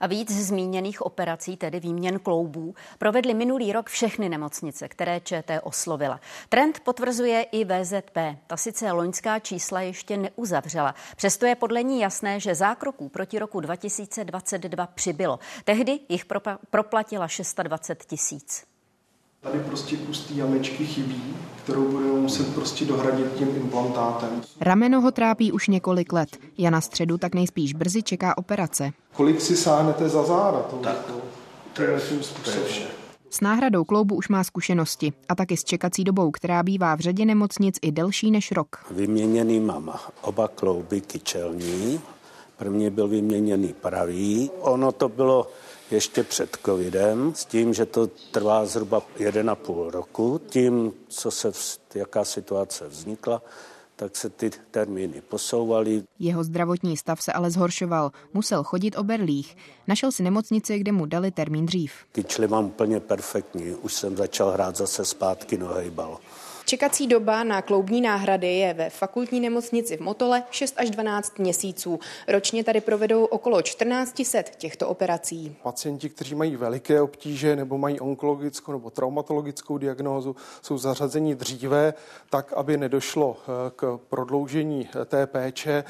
[0.00, 6.20] A víc zmíněných operací, tedy výměn kloubů, provedly minulý rok všechny nemocnice, které ČT oslovila.
[6.48, 8.18] Trend potvrzuje i VZP.
[8.46, 10.94] Ta sice loňská čísla ještě neuzavřela.
[11.16, 15.38] Přesto je podle ní jasné, že zákroků proti roku 2022 přibylo.
[15.64, 16.24] Tehdy jich
[16.70, 18.75] proplatila 620 tisíc.
[19.46, 21.22] Tady prostě kus té jamečky chybí,
[21.64, 24.42] kterou budeme muset prostě dohradit tím implantátem.
[24.60, 26.36] Rameno ho trápí už několik let.
[26.58, 28.90] Jana Středu tak nejspíš brzy čeká operace.
[29.12, 30.58] Kolik si sáhnete za záda?
[30.58, 31.04] To, tak.
[31.04, 31.12] to,
[31.72, 32.62] to je tím způsobem.
[33.30, 37.24] S náhradou kloubu už má zkušenosti a taky s čekací dobou, která bývá v řadě
[37.24, 38.76] nemocnic i delší než rok.
[38.90, 42.00] Vyměněný mám oba klouby kyčelní.
[42.56, 44.50] První byl vyměněný pravý.
[44.60, 45.46] Ono to bylo
[45.90, 50.40] ještě před covidem, s tím, že to trvá zhruba 1,5 roku.
[50.48, 51.52] Tím, co se,
[51.94, 53.42] jaká situace vznikla,
[53.96, 56.02] tak se ty termíny posouvaly.
[56.18, 58.12] Jeho zdravotní stav se ale zhoršoval.
[58.34, 59.56] Musel chodit o berlích.
[59.86, 61.92] Našel si nemocnici, kde mu dali termín dřív.
[62.12, 63.74] Kyčli mám úplně perfektní.
[63.74, 66.18] Už jsem začal hrát zase zpátky nohejbal.
[66.68, 71.98] Čekací doba na kloubní náhrady je ve fakultní nemocnici v Motole 6 až 12 měsíců.
[72.28, 75.56] Ročně tady provedou okolo 1400 těchto operací.
[75.62, 81.94] Pacienti, kteří mají veliké obtíže nebo mají onkologickou nebo traumatologickou diagnózu, jsou zařazeni dříve,
[82.30, 85.84] tak aby nedošlo eh, k prodloužení eh, té péče eh,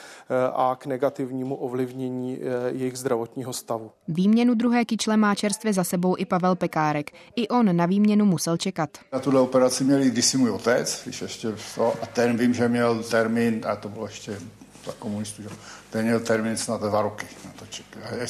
[0.54, 2.38] a k negativnímu ovlivnění
[2.72, 3.90] jejich zdravotního stavu.
[4.08, 7.10] Výměnu druhé kyčle má čerstvě za sebou i Pavel Pekárek.
[7.36, 8.90] I on na výměnu musel čekat.
[9.12, 10.65] Na tuhle operaci měli kdysi můj otec,
[11.04, 14.38] když ještě to, a ten vím, že měl termín, a to bylo ještě
[14.86, 15.48] za komunistů, že
[15.90, 17.66] ten měl termín snad dva roky na to.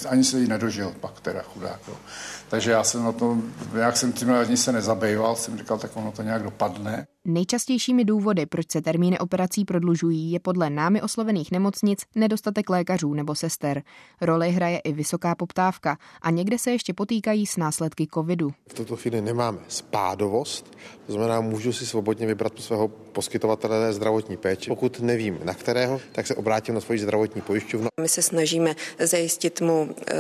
[0.09, 1.81] Ani se jí nedožil pak teda chudák.
[1.89, 1.97] Jo.
[2.49, 3.37] Takže já jsem na to,
[3.75, 7.07] jak jsem tím dní se nezabýval, jsem říkal, tak ono to nějak dopadne.
[7.29, 13.35] Nejčastějšími důvody, proč se termíny operací prodlužují, je podle námi oslovených nemocnic nedostatek lékařů nebo
[13.35, 13.83] sester.
[14.21, 18.51] Roli hraje i vysoká poptávka a někde se ještě potýkají s následky covidu.
[18.69, 24.71] V tuto chvíli nemáme spádovost, to znamená, můžu si svobodně vybrat svého poskytovatele zdravotní péče.
[24.71, 27.89] Pokud nevím, na kterého, tak se obrátím na svoji zdravotní pojišťovnu.
[28.01, 30.15] My se snažíme zajistit mu e,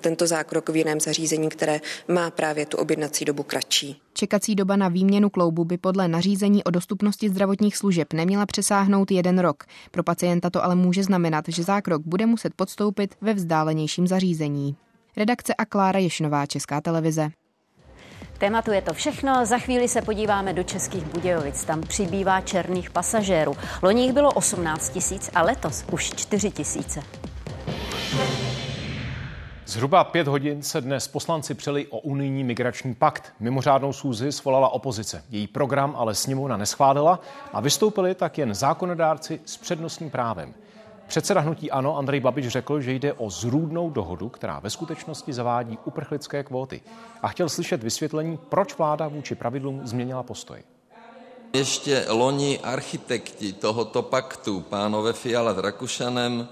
[0.00, 4.00] tento zákrok v jiném zařízení, které má právě tu objednací dobu kratší.
[4.14, 9.38] Čekací doba na výměnu kloubu by podle nařízení o dostupnosti zdravotních služeb neměla přesáhnout jeden
[9.38, 9.64] rok.
[9.90, 14.76] Pro pacienta to ale může znamenat, že zákrok bude muset podstoupit ve vzdálenějším zařízení.
[15.16, 17.30] Redakce a Klára Ješnová, Česká televize.
[18.38, 19.46] Tématu je to všechno.
[19.46, 21.64] Za chvíli se podíváme do Českých Budějovic.
[21.64, 23.56] Tam přibývá černých pasažérů.
[23.82, 27.02] Loni jich bylo 18 tisíc a letos už 4 tisíce.
[29.66, 33.32] Zhruba pět hodin se dnes poslanci přeli o unijní migrační pakt.
[33.40, 35.24] Mimořádnou schůzi svolala opozice.
[35.30, 37.20] Její program ale sněmovna neschválila
[37.52, 40.54] a vystoupili tak jen zákonodárci s přednostním právem.
[41.06, 45.78] Předseda hnutí Ano Andrej Babiš řekl, že jde o zrůdnou dohodu, která ve skutečnosti zavádí
[45.84, 46.80] uprchlické kvóty.
[47.22, 50.62] A chtěl slyšet vysvětlení, proč vláda vůči pravidlům změnila postoj.
[51.52, 56.48] Ještě loni architekti tohoto paktu, pánové Fiala s Rakušanem,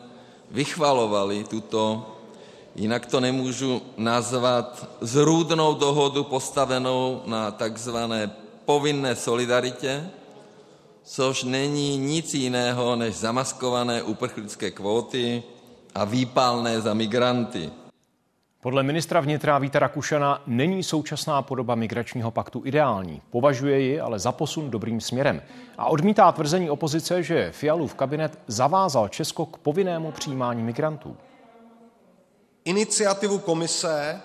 [0.50, 2.06] vychvalovali tuto
[2.80, 8.30] jinak to nemůžu nazvat, zrůdnou dohodu postavenou na takzvané
[8.64, 10.10] povinné solidaritě,
[11.02, 15.42] což není nic jiného než zamaskované uprchlické kvóty
[15.94, 17.70] a výpalné za migranty.
[18.62, 23.22] Podle ministra vnitra Víta Rakušana není současná podoba migračního paktu ideální.
[23.30, 25.42] Považuje ji ale za posun dobrým směrem.
[25.78, 31.16] A odmítá tvrzení opozice, že Fialův kabinet zavázal Česko k povinnému přijímání migrantů
[32.64, 34.20] iniciativu komise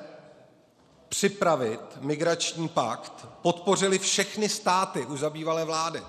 [1.09, 6.03] připravit migrační pakt podpořili všechny státy už za bývalé vlády.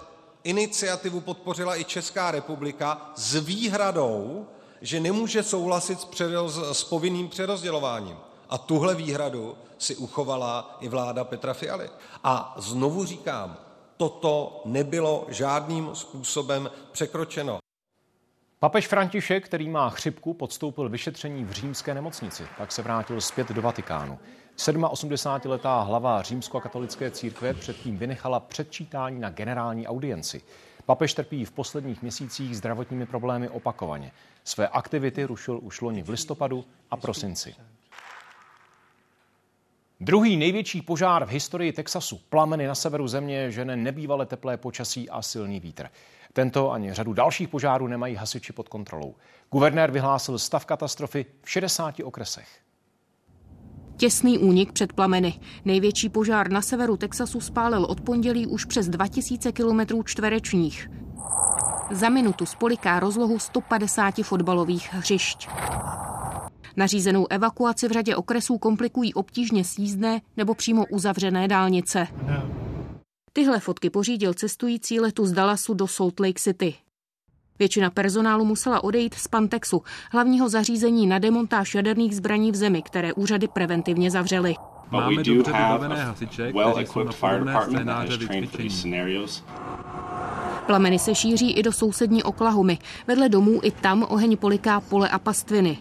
[0.45, 4.47] Iniciativu podpořila i Česká republika s výhradou,
[4.81, 5.99] že nemůže souhlasit
[6.73, 8.17] s, povinným přerozdělováním.
[8.49, 11.91] A tuhle výhradu si uchovala i vláda Petra Fialy.
[12.25, 13.57] A znovu říkám,
[13.97, 17.59] toto nebylo žádným způsobem překročeno.
[18.61, 22.43] Papež František, který má chřipku, podstoupil vyšetření v římské nemocnici.
[22.59, 24.19] Tak se vrátil zpět do Vatikánu.
[24.57, 30.43] 87-letá hlava římskokatolické církve předtím vynechala předčítání na generální audienci.
[30.87, 34.13] Papež trpí v posledních měsících zdravotními problémy opakovaně.
[34.45, 37.55] Své aktivity rušil už loni v listopadu a prosinci.
[40.01, 42.21] Druhý největší požár v historii Texasu.
[42.29, 45.89] Plameny na severu země žene nebývalé teplé počasí a silný vítr.
[46.37, 49.15] Tento ani řadu dalších požárů nemají hasiči pod kontrolou.
[49.53, 52.49] Guvernér vyhlásil stav katastrofy v 60 okresech.
[53.97, 55.35] Těsný únik před plameny.
[55.65, 60.91] Největší požár na severu Texasu spálil od pondělí už přes 2000 km čtverečních.
[61.91, 65.49] Za minutu spoliká rozlohu 150 fotbalových hřišť.
[66.77, 72.09] Nařízenou evakuaci v řadě okresů komplikují obtížně sjízdné nebo přímo uzavřené dálnice.
[73.37, 76.75] Tyhle fotky pořídil cestující letu z Dallasu do Salt Lake City.
[77.59, 79.83] Většina personálu musela odejít z Pantexu,
[80.13, 84.55] hlavního zařízení na demontáž jaderných zbraní v zemi, které úřady preventivně zavřely.
[84.91, 89.27] Máme dobře vybavené hasiče, kteří jsou na podobné scénáře vycvičení.
[90.67, 92.79] Plameny se šíří i do sousední Oklahomy.
[93.07, 95.79] Vedle domů i tam oheň poliká pole a pastviny.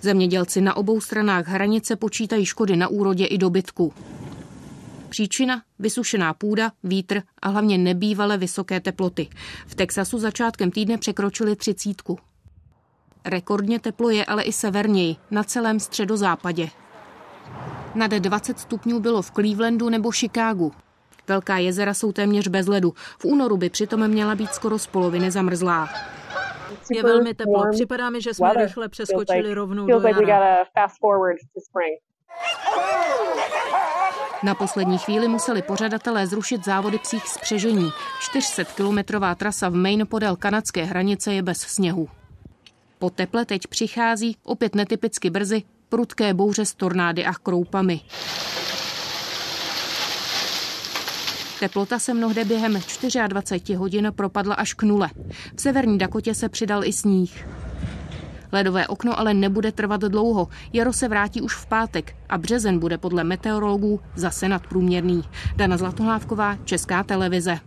[0.00, 3.92] Zemědělci na obou stranách hranice počítají škody na úrodě i dobytku.
[5.08, 9.28] Příčina vysušená půda, vítr a hlavně nebývalé vysoké teploty.
[9.66, 12.18] V Texasu začátkem týdne překročili třicítku.
[13.24, 16.68] Rekordně teplo je ale i severněji, na celém středozápadě.
[17.94, 20.72] Nad 20 stupňů bylo v Clevelandu nebo Chicagu.
[21.28, 22.94] Velká jezera jsou téměř bez ledu.
[23.18, 25.88] V únoru by přitom měla být skoro z poloviny zamrzlá.
[26.90, 27.64] Je velmi teplo.
[27.70, 30.56] Připadá mi, že jsme rychle přeskočili rovnou do jara.
[34.42, 37.90] Na poslední chvíli museli pořadatelé zrušit závody psích spřežení.
[38.32, 42.08] 400-kilometrová trasa v Maine podél kanadské hranice je bez sněhu.
[42.98, 48.00] Po teple teď přichází, opět netypicky brzy, prudké bouře s tornády a kroupami.
[51.60, 52.80] Teplota se mnohde během
[53.28, 55.10] 24 hodin propadla až k nule.
[55.56, 57.46] V severní Dakotě se přidal i sníh.
[58.52, 60.48] Ledové okno ale nebude trvat dlouho.
[60.72, 65.22] Jaro se vrátí už v pátek a březen bude podle meteorologů zase nadprůměrný.
[65.56, 67.58] Dana Zlatohlávková, Česká televize.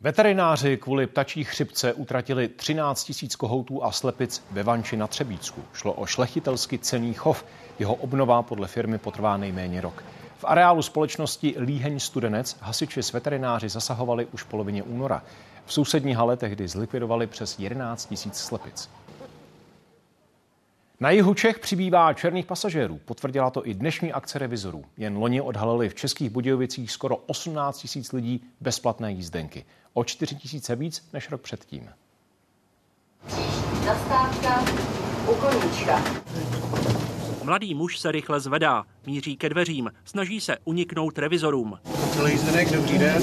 [0.00, 5.62] Veterináři kvůli ptačí chřipce utratili 13 tisíc kohoutů a slepic ve Vanči na Třebícku.
[5.72, 7.44] Šlo o šlechtitelsky cený chov.
[7.78, 10.04] Jeho obnova podle firmy potrvá nejméně rok.
[10.38, 15.22] V areálu společnosti Líheň Studenec hasiči s veterináři zasahovali už polovině února.
[15.66, 18.88] V sousední hale tehdy zlikvidovali přes 11 tisíc slepic.
[21.00, 23.00] Na jihu Čech přibývá černých pasažérů.
[23.04, 24.84] Potvrdila to i dnešní akce revizorů.
[24.96, 29.64] Jen loni odhalili v Českých Budějovicích skoro 18 tisíc lidí bezplatné jízdenky.
[29.92, 31.90] O 4 tisíce víc než rok předtím.
[33.84, 34.64] Zastávka
[35.30, 36.02] u koníčka.
[37.44, 41.78] Mladý muž se rychle zvedá, míří ke dveřím, snaží se uniknout revizorům.
[42.26, 43.22] Jízdenek, dobrý den.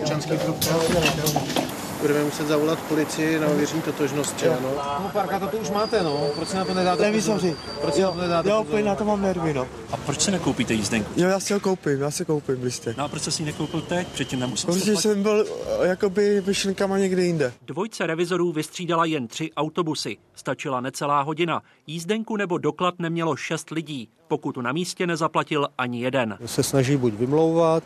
[0.00, 1.61] Občanský průkaz
[2.02, 4.46] budeme muset zavolat policii na ověření totožnosti.
[4.46, 4.56] Jo.
[4.62, 5.10] No.
[5.12, 6.30] parka to už máte, no.
[6.34, 7.56] Proč si na to nedáte Revizoři.
[7.80, 9.66] Proč si na to nedáte Já úplně na to mám nervy, no.
[9.92, 11.12] A proč si nekoupíte jízdenku?
[11.16, 12.94] Jo, já si ho koupím, já si koupím listě.
[12.98, 14.08] No a proč jsi si nekoupil teď?
[14.08, 15.46] Předtím nemusel Protože jsem byl
[15.82, 17.52] eh, jakoby myšlenkama někde jinde.
[17.62, 20.16] Dvojce revizorů vystřídala jen tři autobusy.
[20.34, 21.62] Stačila necelá hodina.
[21.86, 24.08] Jízdenku nebo doklad nemělo šest lidí.
[24.28, 26.38] Pokud na místě nezaplatil ani jeden.
[26.46, 27.84] Se snaží buď vymlouvat,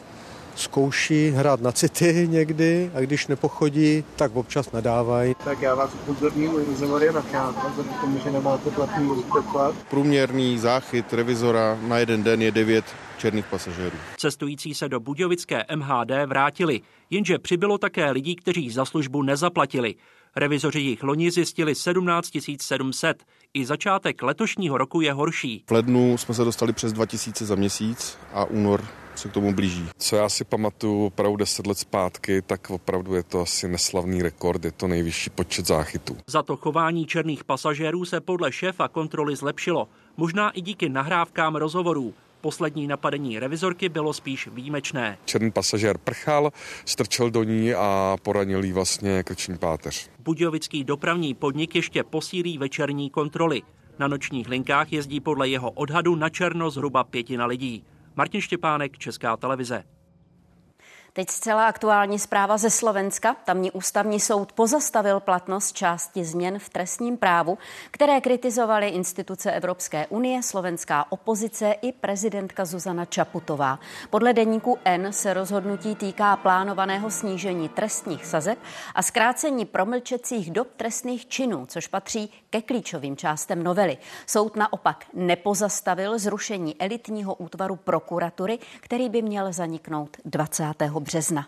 [0.59, 5.35] zkouší hrát na city někdy a když nepochodí, tak občas nadávají.
[5.45, 9.75] Tak já vás upozorním, revizor je nakázat, tomu, že nemáte platný doklad.
[9.91, 12.85] Průměrný záchyt revizora na jeden den je 9
[13.19, 13.97] černých pasažérů.
[14.17, 16.81] Cestující se do budějovické MHD vrátili,
[17.11, 19.95] jenže přibylo také lidí, kteří za službu nezaplatili.
[20.37, 22.31] Revizoři jich loni zjistili 17
[22.61, 23.23] 700.
[23.55, 25.64] I začátek letošního roku je horší.
[25.68, 28.84] V lednu jsme se dostali přes 2000 za měsíc a únor
[29.14, 29.88] se k tomu blíží.
[29.99, 34.64] Co já si pamatuju opravdu 10 let zpátky, tak opravdu je to asi neslavný rekord,
[34.64, 36.16] je to nejvyšší počet záchytů.
[36.26, 39.88] Za to chování černých pasažérů se podle šéfa kontroly zlepšilo.
[40.16, 42.14] Možná i díky nahrávkám rozhovorů.
[42.47, 45.18] Poslední napadení revizorky bylo spíš výjimečné.
[45.24, 46.53] Černý pasažér prchal,
[46.84, 50.11] strčel do ní a poranil jí vlastně krční páteř.
[50.18, 53.62] Budějovický dopravní podnik ještě posílí večerní kontroly.
[53.99, 57.84] Na nočních linkách jezdí podle jeho odhadu na černo zhruba pětina lidí.
[58.16, 59.84] Martin Štěpánek, Česká televize.
[61.17, 63.37] Teď zcela aktuální zpráva ze Slovenska.
[63.45, 67.59] Tamní ústavní soud pozastavil platnost části změn v trestním právu,
[67.91, 73.79] které kritizovaly instituce Evropské unie, slovenská opozice i prezidentka Zuzana Čaputová.
[74.11, 78.59] Podle deníku N se rozhodnutí týká plánovaného snížení trestních sazeb
[78.95, 83.99] a zkrácení promlčecích dob trestných činů, což patří ke klíčovým částem novely.
[84.27, 90.75] Soud naopak nepozastavil zrušení elitního útvaru prokuratury, který by měl zaniknout 20
[91.07, 91.47] března.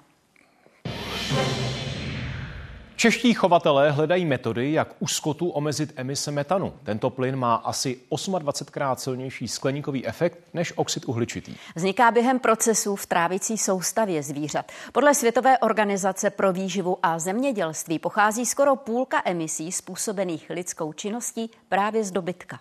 [2.96, 6.72] Čeští chovatelé hledají metody, jak u skotu omezit emise metanu.
[6.82, 11.54] Tento plyn má asi 28krát silnější skleníkový efekt než oxid uhličitý.
[11.76, 14.72] Vzniká během procesů v trávicí soustavě zvířat.
[14.92, 22.04] Podle Světové organizace pro výživu a zemědělství pochází skoro půlka emisí způsobených lidskou činností právě
[22.04, 22.60] z dobytka.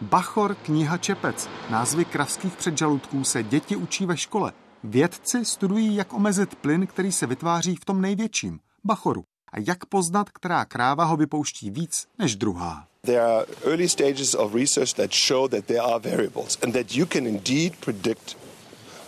[0.00, 1.48] Bachor, kniha Čepec.
[1.70, 4.52] Názvy kravských předžaludků se děti učí ve škole.
[4.84, 10.30] Vědci studují, jak omezit plyn, který se vytváří v tom největším, bachoru, a jak poznat,
[10.30, 12.86] která kráva ho vypouští víc než druhá.
[13.02, 17.06] There are early stages of research that show that there are variables and that you
[17.06, 18.36] can indeed predict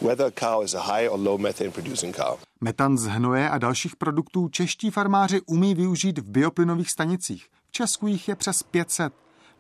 [0.01, 2.39] whether a cow is a high or low methane producing cow.
[2.61, 7.47] Metan z hnoje a dalších produktů čeští farmáři umí využít v bioplynových stanicích.
[7.69, 9.13] V Česku jich je přes 500.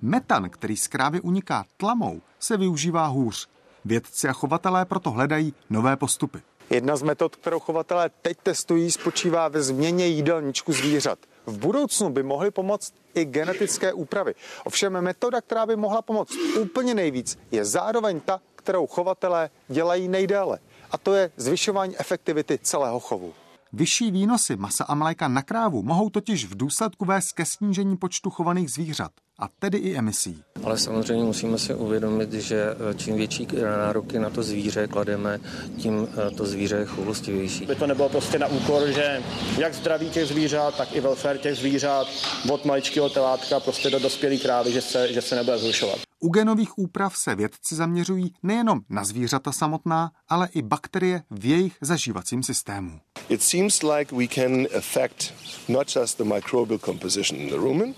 [0.03, 3.48] Metan, který z krávy uniká tlamou, se využívá hůř.
[3.84, 6.42] Vědci a chovatelé proto hledají nové postupy.
[6.70, 11.18] Jedna z metod, kterou chovatelé teď testují, spočívá ve změně jídelníčku zvířat.
[11.46, 14.34] V budoucnu by mohly pomoct i genetické úpravy.
[14.64, 20.59] Ovšem metoda, která by mohla pomoct úplně nejvíc, je zároveň ta, kterou chovatelé dělají nejdéle.
[20.90, 23.34] A to je zvyšování efektivity celého chovu.
[23.74, 28.30] Vyšší výnosy masa a mléka na krávu mohou totiž v důsledku vést ke snížení počtu
[28.30, 30.42] chovaných zvířat a tedy i emisí.
[30.64, 35.40] Ale samozřejmě musíme si uvědomit, že eh, čím větší nároky na to zvíře klademe,
[35.76, 37.66] tím eh, to zvíře je choulostivější.
[37.66, 39.22] By to nebylo prostě na úkor, že
[39.58, 42.06] jak zdraví těch zvířat, tak i welfare těch zvířat
[42.50, 46.11] od maličkého telátka prostě do dospělé krávy, že se, že se nebude zhoršovat.
[46.24, 51.76] U genových úprav se vědci zaměřují nejenom na zvířata samotná, ale i bakterie v jejich
[51.80, 53.00] zažívacím systému.
[53.28, 55.34] It seems like we can affect
[55.68, 57.94] not just the microbial composition in the rumen,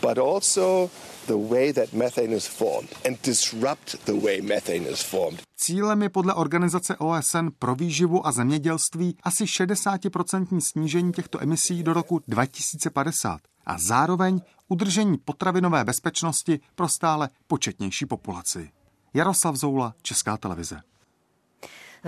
[0.00, 0.90] but also
[1.26, 5.42] the way that methane is formed and disrupt the way methane is formed.
[5.56, 11.92] Cílem je podle organizace OSN pro výživu a zemědělství asi 60% snížení těchto emisí do
[11.92, 18.70] roku 2050 a zároveň udržení potravinové bezpečnosti pro stále početnější populaci.
[19.14, 20.80] Jaroslav Zoula, Česká televize.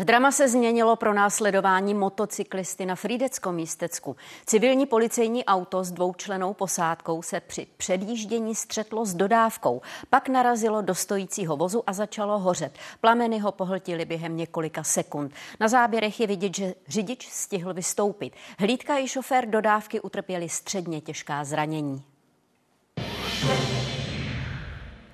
[0.00, 4.16] V drama se změnilo pro následování motocyklisty na Frídeckom místecku.
[4.46, 9.82] Civilní policejní auto s dvoučlenou posádkou se při předjíždění střetlo s dodávkou.
[10.10, 12.78] Pak narazilo do stojícího vozu a začalo hořet.
[13.00, 15.32] Plameny ho pohltily během několika sekund.
[15.60, 18.32] Na záběrech je vidět, že řidič stihl vystoupit.
[18.58, 22.04] Hlídka i šofér dodávky utrpěli středně těžká zranění.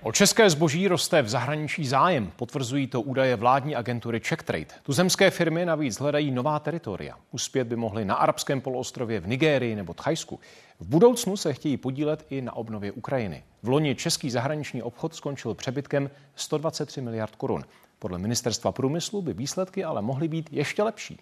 [0.07, 4.66] O české zboží roste v zahraničí zájem, potvrzují to údaje vládní agentury CheckTrade.
[4.82, 7.16] Tuzemské firmy navíc hledají nová teritoria.
[7.30, 10.40] Uspět by mohly na arabském poloostrově, v Nigérii nebo Thajsku.
[10.80, 13.44] V budoucnu se chtějí podílet i na obnově Ukrajiny.
[13.62, 17.64] V loni český zahraniční obchod skončil přebytkem 123 miliard korun.
[17.98, 21.18] Podle ministerstva průmyslu by výsledky ale mohly být ještě lepší.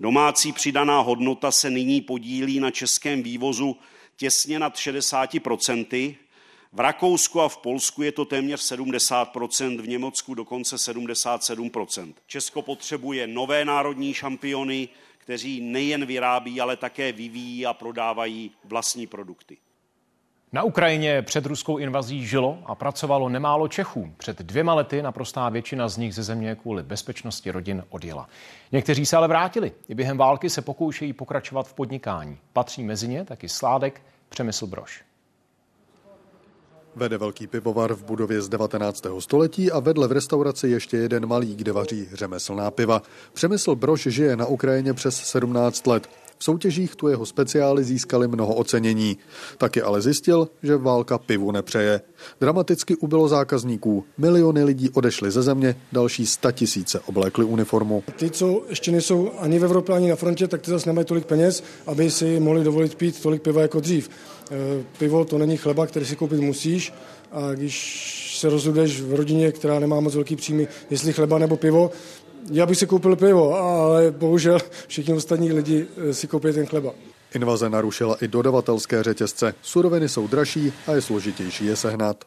[0.00, 3.76] Domácí přidaná hodnota se nyní podílí na českém vývozu
[4.16, 5.30] těsně nad 60
[6.72, 12.14] v Rakousku a v Polsku je to téměř 70%, v Německu dokonce 77%.
[12.26, 14.88] Česko potřebuje nové národní šampiony,
[15.18, 19.56] kteří nejen vyrábí, ale také vyvíjí a prodávají vlastní produkty.
[20.52, 24.12] Na Ukrajině před ruskou invazí žilo a pracovalo nemálo Čechů.
[24.16, 28.28] Před dvěma lety naprostá většina z nich ze země kvůli bezpečnosti rodin odjela.
[28.72, 29.72] Někteří se ale vrátili.
[29.88, 32.38] I během války se pokoušejí pokračovat v podnikání.
[32.52, 35.04] Patří mezi ně taky Sládek Přemysl Brož.
[36.96, 39.06] Vede velký pivovar v budově z 19.
[39.18, 43.02] století a vedle v restauraci ještě jeden malý, kde vaří řemeslná piva.
[43.32, 46.08] Přemysl Brož žije na Ukrajině přes 17 let.
[46.38, 49.18] V soutěžích tu jeho speciály získali mnoho ocenění.
[49.58, 52.00] Taky ale zjistil, že válka pivu nepřeje.
[52.40, 54.04] Dramaticky ubylo zákazníků.
[54.18, 58.04] Miliony lidí odešly ze země, další sta tisíce oblékli uniformu.
[58.16, 61.26] Ty, co ještě nejsou ani v Evropě, ani na frontě, tak ty zase nemají tolik
[61.26, 64.10] peněz, aby si mohli dovolit pít tolik piva jako dřív.
[64.50, 66.92] E, pivo to není chleba, který si koupit musíš
[67.32, 71.90] a když se rozhoduješ v rodině, která nemá moc velký příjmy, jestli chleba nebo pivo,
[72.50, 76.90] já bych si koupil pivo, ale bohužel všichni ostatní lidi eh, si koupí ten chleba.
[77.34, 79.54] Invaze narušila i dodavatelské řetězce.
[79.62, 82.24] Suroviny jsou dražší a je složitější je sehnat.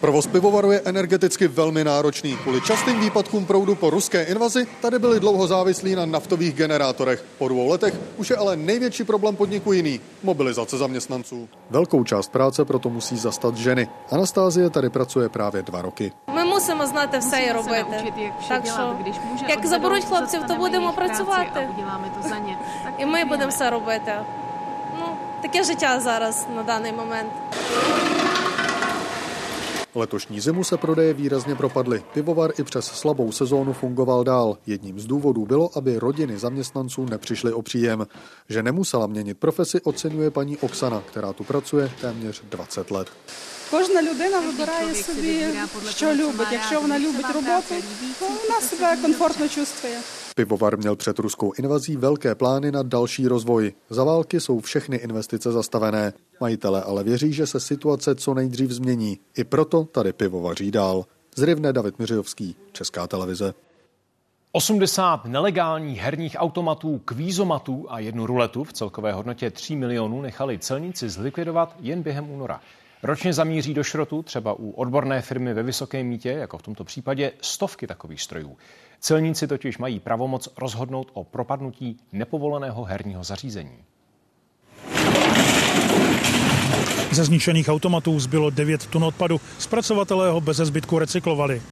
[0.00, 2.36] Provoz pivovaru je energeticky velmi náročný.
[2.36, 7.24] Kvůli častým výpadkům proudu po ruské invazi tady byli dlouho závislí na naftových generátorech.
[7.38, 11.48] Po dvou letech už je ale největší problém podniku jiný– mobilizace zaměstnanců.
[11.70, 13.88] Velkou část práce proto musí zastat ženy.
[14.10, 16.12] Anastázie tady pracuje právě dva roky
[16.55, 18.33] My musíme znát все і робити.
[18.47, 18.95] Так що,
[19.47, 21.69] як заберуть хлопців, то будемо працювати.
[22.97, 24.13] І ми будемо все робити.
[24.99, 25.05] Ну,
[25.41, 27.31] таке життя зараз на даний момент.
[29.95, 32.03] Letošní zimu se prodeje výrazně propadly.
[32.13, 34.57] Pivovar i přes slabou sezónu fungoval dál.
[34.67, 38.07] Jedním z důvodů bylo, aby rodiny zaměstnanců nepřišly o příjem.
[38.49, 43.07] Že nemusela měnit profesi, oceňuje paní Oksana, která tu pracuje téměř 20 let.
[43.71, 45.45] Кожна людина вибирає собі,
[45.89, 46.47] що любить.
[46.51, 47.75] Якщо вона любить роботу,
[48.19, 49.97] то вона себе комфортно чувствує.
[50.35, 53.73] Pivovar měl před ruskou invazí velké plány na další rozvoj.
[53.89, 56.13] Za války jsou všechny investice zastavené.
[56.41, 59.19] Majitele ale věří, že se situace co nejdřív změní.
[59.37, 61.05] I proto tady pivovaří dál.
[61.35, 63.53] Zrivne David Miřijovský, Česká televize.
[64.51, 71.09] 80 nelegálních herních automatů, kvízomatů a jednu ruletu v celkové hodnotě 3 milionů nechali celníci
[71.09, 72.61] zlikvidovat jen během února.
[73.02, 77.32] Ročně zamíří do šrotu, třeba u odborné firmy ve Vysokém mítě, jako v tomto případě,
[77.40, 78.56] stovky takových strojů.
[79.00, 83.84] Celníci totiž mají pravomoc rozhodnout o propadnutí nepovoleného herního zařízení.
[87.12, 89.40] Ze zničených automatů zbylo 9 tun odpadu.
[89.58, 91.62] Zpracovatelé ho bez zbytku recyklovali.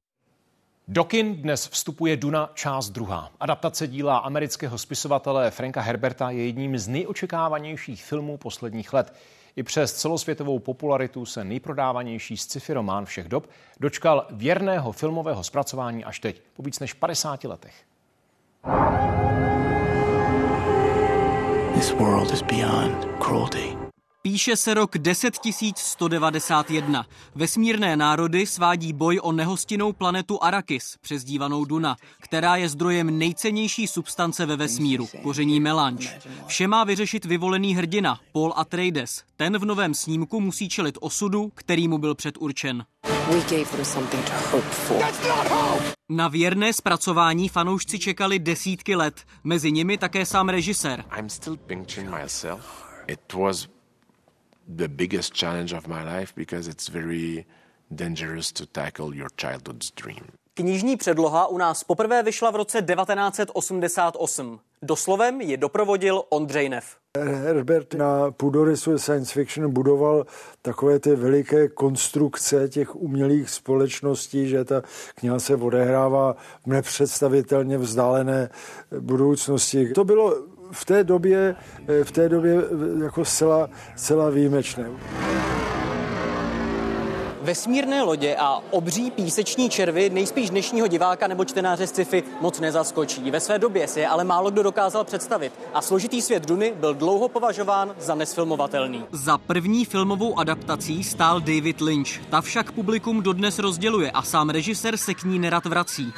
[0.87, 3.31] Do kin dnes vstupuje Duna část druhá.
[3.39, 9.13] Adaptace díla amerického spisovatele Franka Herberta je jedním z nejočekávanějších filmů posledních let.
[9.55, 13.49] I přes celosvětovou popularitu se nejprodávanější sci-fi román všech dob
[13.79, 17.83] dočkal věrného filmového zpracování až teď, po víc než 50 letech.
[21.73, 23.84] This world is beyond cruelty.
[24.25, 27.05] Píše se rok 10191.
[27.35, 34.45] Vesmírné národy svádí boj o nehostinnou planetu Arakis, přezdívanou Duna, která je zdrojem nejcennější substance
[34.45, 36.09] ve vesmíru, koření melanč.
[36.47, 39.23] Vše má vyřešit vyvolený hrdina, Paul Atreides.
[39.35, 42.85] Ten v novém snímku musí čelit osudu, který mu byl předurčen.
[46.09, 51.03] Na věrné zpracování fanoušci čekali desítky let, mezi nimi také sám režisér.
[53.07, 53.74] It was
[54.67, 57.45] the biggest challenge of my life because it's very
[57.91, 60.25] dangerous to tackle your childhood's dream.
[60.53, 64.59] Knižní předloha u nás poprvé vyšla v roce 1988.
[64.81, 66.85] Doslovem ji doprovodil Ondřej Nev.
[67.17, 70.25] Herbert na půdorysu science fiction budoval
[70.61, 74.81] takové ty veliké konstrukce těch umělých společností, že ta
[75.15, 78.49] kniha se odehrává v nepředstavitelně vzdálené
[78.99, 79.93] budoucnosti.
[79.93, 80.35] To bylo
[80.71, 81.55] v té době,
[82.03, 82.55] v té době
[83.03, 84.85] jako zcela, zcela výjimečné.
[87.41, 93.31] Vesmírné lodě a obří píseční červy nejspíš dnešního diváka nebo čtenáře sci-fi moc nezaskočí.
[93.31, 96.93] Ve své době si je ale málo kdo dokázal představit a složitý svět Duny byl
[96.93, 99.05] dlouho považován za nesfilmovatelný.
[99.11, 102.09] Za první filmovou adaptací stál David Lynch.
[102.29, 106.13] Ta však publikum dodnes rozděluje a sám režisér se k ní nerad vrací.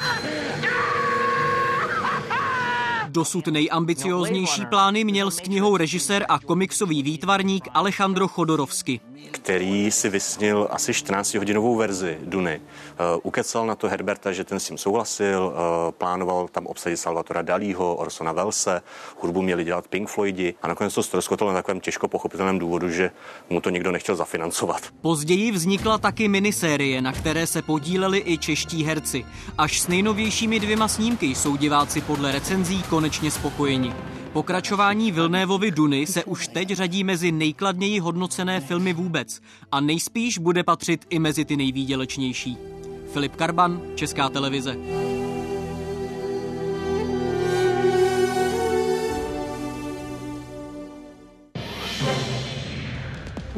[3.08, 9.00] Dosud nejambicioznější plány měl s knihou režisér a komiksový výtvarník Alejandro Chodorovsky
[9.30, 12.60] který si vysnil asi 14-hodinovou verzi Duny.
[12.60, 17.42] Uh, ukecal na to Herberta, že ten s tím souhlasil, uh, plánoval tam obsadit Salvatora
[17.42, 18.82] Dalího, Orsona Velse,
[19.20, 23.10] hudbu měli dělat Pink Floydi a nakonec to ztroskotalo na takovém těžko pochopitelném důvodu, že
[23.50, 24.82] mu to nikdo nechtěl zafinancovat.
[25.00, 29.26] Později vznikla taky minisérie, na které se podíleli i čeští herci.
[29.58, 33.94] Až s nejnovějšími dvěma snímky jsou diváci podle recenzí konečně spokojeni.
[34.32, 39.40] Pokračování Vilnévovy Duny se už teď řadí mezi nejkladněji hodnocené filmy vůbec
[39.72, 42.56] a nejspíš bude patřit i mezi ty nejvýdělečnější.
[43.12, 44.76] Filip Karban, Česká televize.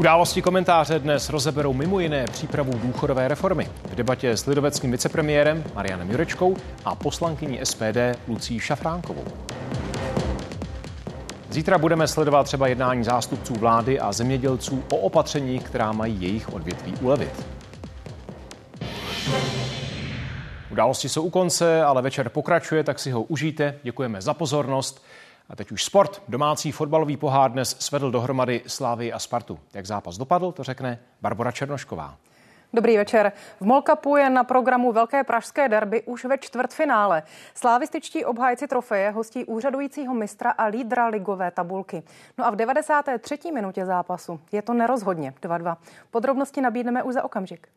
[0.01, 3.71] Události komentáře dnes rozeberou mimo jiné přípravu důchodové reformy.
[3.85, 7.97] V debatě s lidoveckým vicepremiérem Marianem Jurečkou a poslankyní SPD
[8.29, 9.25] Lucí Šafránkovou.
[11.51, 16.95] Zítra budeme sledovat třeba jednání zástupců vlády a zemědělců o opatření, která mají jejich odvětví
[17.01, 17.47] ulevit.
[20.71, 23.75] Události jsou u konce, ale večer pokračuje, tak si ho užijte.
[23.83, 25.05] Děkujeme za pozornost.
[25.51, 26.23] A teď už sport.
[26.29, 29.59] Domácí fotbalový pohár dnes svedl dohromady Slávy a Spartu.
[29.75, 32.17] Jak zápas dopadl, to řekne Barbara Černošková.
[32.73, 33.33] Dobrý večer.
[33.61, 37.23] V Molkapu je na programu Velké pražské derby už ve čtvrtfinále.
[37.55, 42.03] Slávističtí obhájci trofeje hostí úřadujícího mistra a lídra ligové tabulky.
[42.39, 43.39] No a v 93.
[43.55, 45.77] minutě zápasu je to nerozhodně 2-2.
[46.11, 47.69] Podrobnosti nabídneme už za okamžik.